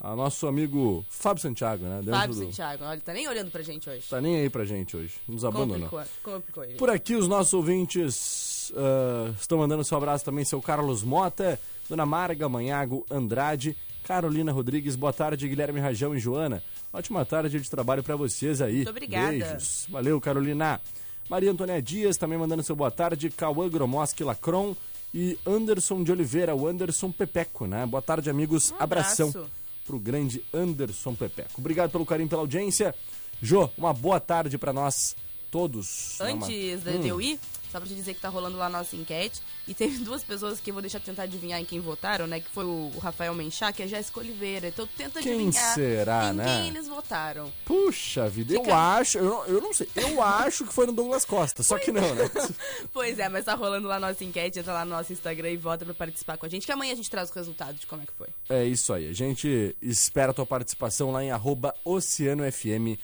A 0.00 0.16
nosso 0.16 0.46
amigo 0.46 1.04
Fábio 1.10 1.42
Santiago, 1.42 1.84
né? 1.84 1.98
Dentro 1.98 2.12
Fábio 2.18 2.34
do- 2.36 2.44
Santiago, 2.44 2.84
olha, 2.84 2.94
ele 2.94 3.02
tá 3.02 3.12
nem 3.12 3.28
olhando 3.28 3.50
pra 3.50 3.62
gente 3.62 3.88
hoje. 3.90 4.02
Tá 4.08 4.18
nem 4.20 4.36
aí 4.40 4.48
pra 4.48 4.64
gente 4.64 4.96
hoje, 4.96 5.12
nos 5.28 5.44
abandonou. 5.44 5.88
Complicou, 5.90 6.32
complicou 6.34 6.64
ele. 6.64 6.74
Por 6.74 6.88
aqui, 6.88 7.14
os 7.14 7.28
nossos 7.28 7.52
ouvintes 7.52 8.72
ah, 8.76 9.30
estão 9.38 9.58
mandando 9.58 9.84
seu 9.84 9.98
abraço 9.98 10.24
também, 10.24 10.42
seu 10.44 10.60
Carlos 10.62 11.02
Mota, 11.02 11.60
Dona 11.88 12.06
Marga 12.06 12.48
Manhago 12.48 13.04
Andrade, 13.10 13.76
Carolina 14.04 14.50
Rodrigues, 14.52 14.96
boa 14.96 15.12
tarde, 15.12 15.46
Guilherme 15.46 15.80
Rajão 15.80 16.14
e 16.14 16.18
Joana. 16.18 16.62
Ótima 16.92 17.24
tarde 17.26 17.60
de 17.60 17.70
trabalho 17.70 18.02
pra 18.02 18.16
vocês 18.16 18.62
aí. 18.62 18.76
Muito 18.76 18.90
obrigada. 18.90 19.28
Beijos. 19.30 19.86
Valeu, 19.90 20.18
Carolina. 20.20 20.80
Maria 21.28 21.50
Antônia 21.52 21.80
Dias 21.80 22.16
também 22.16 22.38
mandando 22.38 22.62
seu 22.62 22.74
boa 22.74 22.90
tarde, 22.90 23.30
Cauã 23.30 23.68
Gromoski 23.68 24.24
Lacron 24.24 24.74
e 25.14 25.38
Anderson 25.46 26.02
de 26.02 26.10
Oliveira, 26.10 26.56
o 26.56 26.66
Anderson 26.66 27.12
Pepeco, 27.12 27.66
né? 27.66 27.84
Boa 27.86 28.02
tarde, 28.02 28.30
amigos. 28.30 28.72
Um 28.72 28.76
abraço. 28.82 29.46
Abração 29.90 29.98
pro 29.98 29.98
grande 29.98 30.44
Anderson 30.54 31.14
Pepeco. 31.14 31.58
Obrigado 31.58 31.90
pelo 31.90 32.06
carinho, 32.06 32.28
pela 32.28 32.42
audiência. 32.42 32.94
Jô, 33.42 33.68
uma 33.76 33.92
boa 33.92 34.20
tarde 34.20 34.56
pra 34.56 34.72
nós 34.72 35.16
todos. 35.50 36.20
Antes 36.20 36.46
de, 36.48 37.08
eu 37.08 37.20
ir, 37.20 37.40
só 37.70 37.78
pra 37.78 37.88
te 37.88 37.94
dizer 37.94 38.14
que 38.14 38.20
tá 38.20 38.28
rolando 38.28 38.56
lá 38.58 38.66
a 38.66 38.70
nossa 38.70 38.96
enquete. 38.96 39.40
E 39.68 39.74
teve 39.74 39.98
duas 40.04 40.22
pessoas 40.22 40.60
que 40.60 40.70
eu 40.70 40.74
vou 40.74 40.80
deixar 40.82 41.00
tentar 41.00 41.22
adivinhar 41.24 41.60
em 41.60 41.64
quem 41.64 41.80
votaram, 41.80 42.26
né? 42.26 42.40
Que 42.40 42.48
foi 42.50 42.64
o, 42.64 42.90
Rafael 43.00 43.34
Menchá, 43.34 43.72
que 43.72 43.82
é 43.82 43.84
a 43.84 43.88
Jéssica 43.88 44.20
Oliveira. 44.20 44.68
Então 44.68 44.86
tenta 44.96 45.20
Quem 45.20 45.32
adivinhar 45.34 45.74
será, 45.74 46.30
em 46.30 46.34
né? 46.34 46.44
quem 46.44 46.68
eles 46.68 46.88
votaram. 46.88 47.52
Puxa 47.64 48.28
vida, 48.28 48.54
eu 48.54 48.62
Fica- 48.64 48.76
acho, 48.76 49.18
eu 49.18 49.24
não, 49.24 49.46
eu 49.46 49.60
não 49.60 49.72
sei, 49.72 49.88
eu 49.96 50.22
acho 50.22 50.64
que 50.66 50.72
foi 50.72 50.86
no 50.86 50.92
Douglas 50.92 51.24
Costa, 51.24 51.62
só 51.62 51.78
que 51.78 51.92
não, 51.92 52.14
né? 52.14 52.30
Pois 52.92 53.18
é, 53.18 53.28
mas 53.28 53.44
tá 53.44 53.54
rolando 53.54 53.86
lá 53.88 53.96
a 53.96 54.00
nossa 54.00 54.24
enquete, 54.24 54.58
entra 54.58 54.72
lá 54.72 54.84
no 54.84 54.90
nosso 54.90 55.12
Instagram 55.12 55.50
e 55.50 55.56
vota 55.56 55.84
pra 55.84 55.94
participar 55.94 56.36
com 56.36 56.46
a 56.46 56.48
gente, 56.48 56.66
que 56.66 56.72
amanhã 56.72 56.92
a 56.92 56.96
gente 56.96 57.10
traz 57.10 57.30
o 57.30 57.34
resultado 57.34 57.74
de 57.78 57.86
como 57.86 58.02
é 58.02 58.06
que 58.06 58.12
foi. 58.12 58.28
É 58.48 58.64
isso 58.64 58.92
aí, 58.92 59.08
a 59.08 59.12
gente 59.12 59.74
espera 59.80 60.30
a 60.32 60.34
tua 60.34 60.46
participação 60.46 61.10
lá 61.12 61.22
em 61.22 61.30
arroba 61.30 61.74
Oceano 61.84 62.42
FM 62.50 62.98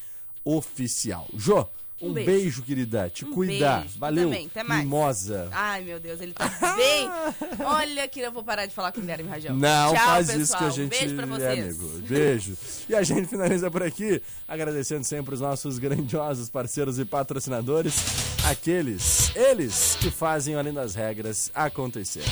Oficial. 0.44 1.26
Jô, 1.35 1.66
um, 2.00 2.09
Um 2.11 2.12
beijo. 2.12 2.30
beijo. 2.30 2.62
querida, 2.62 3.09
te 3.11 3.24
Um 3.24 3.32
cuida, 3.32 3.78
beijo. 3.80 3.98
valeu, 3.98 4.24
Também, 4.28 4.46
até 4.46 4.62
mais. 4.62 4.85
mimosa. 4.85 5.48
Ai, 5.52 5.82
meu 5.82 5.98
Deus, 5.98 6.20
ele 6.20 6.32
tá 6.35 6.48
bem. 6.76 7.09
Olha 7.64 8.06
que 8.09 8.20
eu 8.20 8.30
vou 8.32 8.42
parar 8.44 8.66
de 8.66 8.74
falar 8.74 8.92
com 8.92 8.98
o 8.98 9.00
Guilherme 9.00 9.28
Rajão. 9.28 9.56
Não 9.56 9.94
Tchau, 9.94 10.04
faz 10.04 10.26
pessoal. 10.26 10.40
isso 10.42 10.56
que 10.59 10.64
a 10.64 10.66
Um 10.66 10.70
gente 10.70 10.90
beijo 10.90 11.14
pra 11.14 11.24
é 11.24 11.26
vocês. 11.28 11.64
amigo. 11.80 11.88
Beijo. 12.09 12.56
E 12.88 12.94
a 12.94 13.02
gente 13.02 13.28
finaliza 13.28 13.70
por 13.70 13.82
aqui, 13.82 14.20
agradecendo 14.46 15.04
sempre 15.04 15.35
os 15.35 15.40
nossos 15.40 15.78
grandiosos 15.78 16.48
parceiros 16.50 16.98
e 16.98 17.04
patrocinadores, 17.04 17.94
aqueles, 18.44 19.35
eles 19.35 19.96
que 20.00 20.11
fazem 20.11 20.54
Além 20.54 20.72
das 20.72 20.94
Regras 20.94 21.50
acontecer. 21.54 22.24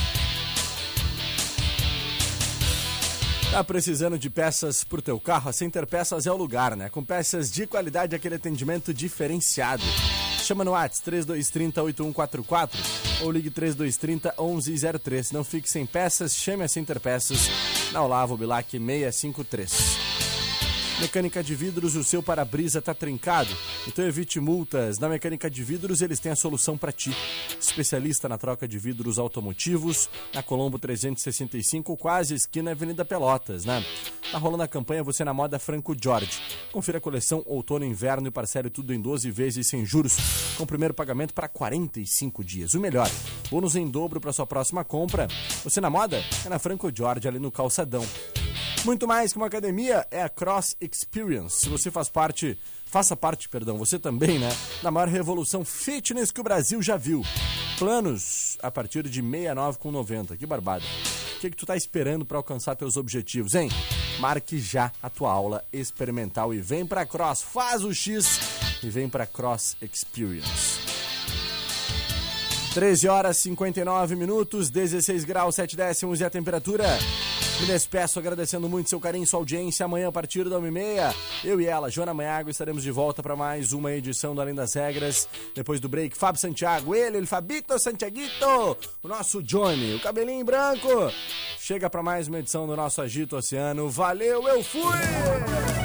Tá 3.54 3.62
precisando 3.62 4.18
de 4.18 4.28
peças 4.28 4.82
pro 4.82 5.00
teu 5.00 5.20
carro? 5.20 5.48
A 5.48 5.52
Center 5.52 5.86
Peças 5.86 6.26
é 6.26 6.32
o 6.32 6.36
lugar, 6.36 6.74
né? 6.76 6.88
Com 6.88 7.04
peças 7.04 7.52
de 7.52 7.68
qualidade 7.68 8.16
aquele 8.16 8.34
atendimento 8.34 8.92
diferenciado. 8.92 9.84
Chama 10.42 10.64
no 10.64 10.72
WhatsApp 10.72 11.04
3230 11.04 11.80
8144 11.80 12.80
ou 13.22 13.30
ligue 13.30 13.50
3230 13.50 14.34
1103. 14.36 15.30
Não 15.30 15.44
fique 15.44 15.70
sem 15.70 15.86
peças, 15.86 16.34
chame 16.34 16.64
a 16.64 16.68
Center 16.68 16.98
Peças 16.98 17.48
na 17.92 18.02
Olavo 18.02 18.36
Bilac 18.36 18.68
653. 18.72 20.03
Mecânica 21.00 21.42
de 21.42 21.56
vidros, 21.56 21.96
o 21.96 22.04
seu 22.04 22.22
para-brisa 22.22 22.80
tá 22.80 22.94
trincado? 22.94 23.50
Então 23.86 24.06
evite 24.06 24.38
multas. 24.38 24.98
Na 24.98 25.08
Mecânica 25.08 25.50
de 25.50 25.62
Vidros, 25.64 26.00
eles 26.00 26.20
têm 26.20 26.30
a 26.30 26.36
solução 26.36 26.78
para 26.78 26.92
ti. 26.92 27.14
Especialista 27.60 28.28
na 28.28 28.38
troca 28.38 28.66
de 28.68 28.78
vidros 28.78 29.18
automotivos, 29.18 30.08
na 30.32 30.40
Colombo 30.42 30.78
365, 30.78 31.96
quase 31.96 32.34
esquina 32.34 32.70
Avenida 32.70 33.04
Pelotas, 33.04 33.64
né? 33.64 33.84
Tá 34.30 34.38
rolando 34.38 34.62
a 34.62 34.68
campanha 34.68 35.02
Você 35.02 35.24
na 35.24 35.34
Moda 35.34 35.58
Franco 35.58 35.96
Jorge. 36.00 36.40
Confira 36.70 36.98
a 36.98 37.00
coleção 37.00 37.42
outono 37.44 37.84
e 37.84 37.88
inverno 37.88 38.28
e 38.28 38.30
parcele 38.30 38.70
tudo 38.70 38.94
em 38.94 39.00
12 39.00 39.30
vezes 39.32 39.66
sem 39.66 39.84
juros, 39.84 40.16
com 40.56 40.64
primeiro 40.64 40.94
pagamento 40.94 41.34
para 41.34 41.48
45 41.48 42.44
dias. 42.44 42.74
O 42.74 42.80
melhor, 42.80 43.10
bônus 43.50 43.74
em 43.74 43.90
dobro 43.90 44.20
para 44.20 44.32
sua 44.32 44.46
próxima 44.46 44.84
compra. 44.84 45.26
Você 45.64 45.80
na 45.80 45.90
Moda 45.90 46.22
é 46.46 46.48
na 46.48 46.60
Franco 46.60 46.90
Jorge, 46.94 47.26
ali 47.26 47.40
no 47.40 47.50
Calçadão. 47.50 48.06
Muito 48.84 49.08
mais 49.08 49.32
que 49.32 49.38
uma 49.38 49.46
academia 49.46 50.06
é 50.10 50.22
a 50.22 50.28
Cross 50.28 50.76
Experience. 50.78 51.60
Se 51.60 51.68
você 51.70 51.90
faz 51.90 52.10
parte, 52.10 52.58
faça 52.84 53.16
parte, 53.16 53.48
perdão, 53.48 53.78
você 53.78 53.98
também, 53.98 54.38
né, 54.38 54.50
da 54.82 54.90
maior 54.90 55.08
revolução 55.08 55.64
fitness 55.64 56.30
que 56.30 56.40
o 56.40 56.44
Brasil 56.44 56.82
já 56.82 56.98
viu. 56.98 57.22
Planos 57.78 58.58
a 58.62 58.70
partir 58.70 59.08
de 59.08 59.22
69,90. 59.22 60.36
Que 60.36 60.44
barbada. 60.44 60.84
O 61.36 61.40
que, 61.40 61.50
que 61.50 61.56
tu 61.56 61.64
tá 61.64 61.74
esperando 61.74 62.26
para 62.26 62.36
alcançar 62.36 62.76
teus 62.76 62.98
objetivos, 62.98 63.54
hein? 63.54 63.70
Marque 64.20 64.58
já 64.58 64.92
a 65.02 65.08
tua 65.08 65.32
aula 65.32 65.64
experimental 65.72 66.52
e 66.52 66.60
vem 66.60 66.86
pra 66.86 67.06
Cross, 67.06 67.42
faz 67.42 67.82
o 67.84 67.92
X 67.92 68.38
e 68.82 68.90
vem 68.90 69.08
pra 69.08 69.26
Cross 69.26 69.78
Experience. 69.80 70.78
13 72.74 73.08
horas 73.08 73.36
59 73.38 74.14
minutos, 74.14 74.68
16 74.68 75.24
graus 75.24 75.54
7 75.54 75.74
décimos 75.74 76.20
e 76.20 76.24
a 76.24 76.30
temperatura. 76.30 76.86
Me 77.60 77.66
despeço 77.66 78.18
agradecendo 78.18 78.68
muito 78.68 78.90
seu 78.90 79.00
carinho, 79.00 79.26
sua 79.26 79.38
audiência. 79.38 79.86
Amanhã, 79.86 80.08
a 80.08 80.12
partir 80.12 80.48
da 80.48 80.58
1h30, 80.58 81.14
eu 81.44 81.60
e 81.60 81.66
ela, 81.66 81.90
Joana 81.90 82.12
Maiago, 82.12 82.50
estaremos 82.50 82.82
de 82.82 82.90
volta 82.90 83.22
para 83.22 83.36
mais 83.36 83.72
uma 83.72 83.92
edição 83.92 84.34
do 84.34 84.40
Além 84.40 84.54
das 84.54 84.74
Regras. 84.74 85.28
Depois 85.54 85.80
do 85.80 85.88
break, 85.88 86.16
Fábio 86.16 86.40
Santiago, 86.40 86.94
ele, 86.94 87.16
ele 87.16 87.26
Fabito 87.26 87.78
Santiaguito, 87.78 88.76
o 89.02 89.08
nosso 89.08 89.42
Johnny, 89.42 89.94
o 89.94 90.00
cabelinho 90.00 90.44
branco. 90.44 90.88
Chega 91.58 91.88
para 91.88 92.02
mais 92.02 92.28
uma 92.28 92.40
edição 92.40 92.66
do 92.66 92.76
nosso 92.76 93.00
Agito 93.00 93.36
Oceano. 93.36 93.88
Valeu, 93.88 94.46
eu 94.48 94.62
fui! 94.62 95.83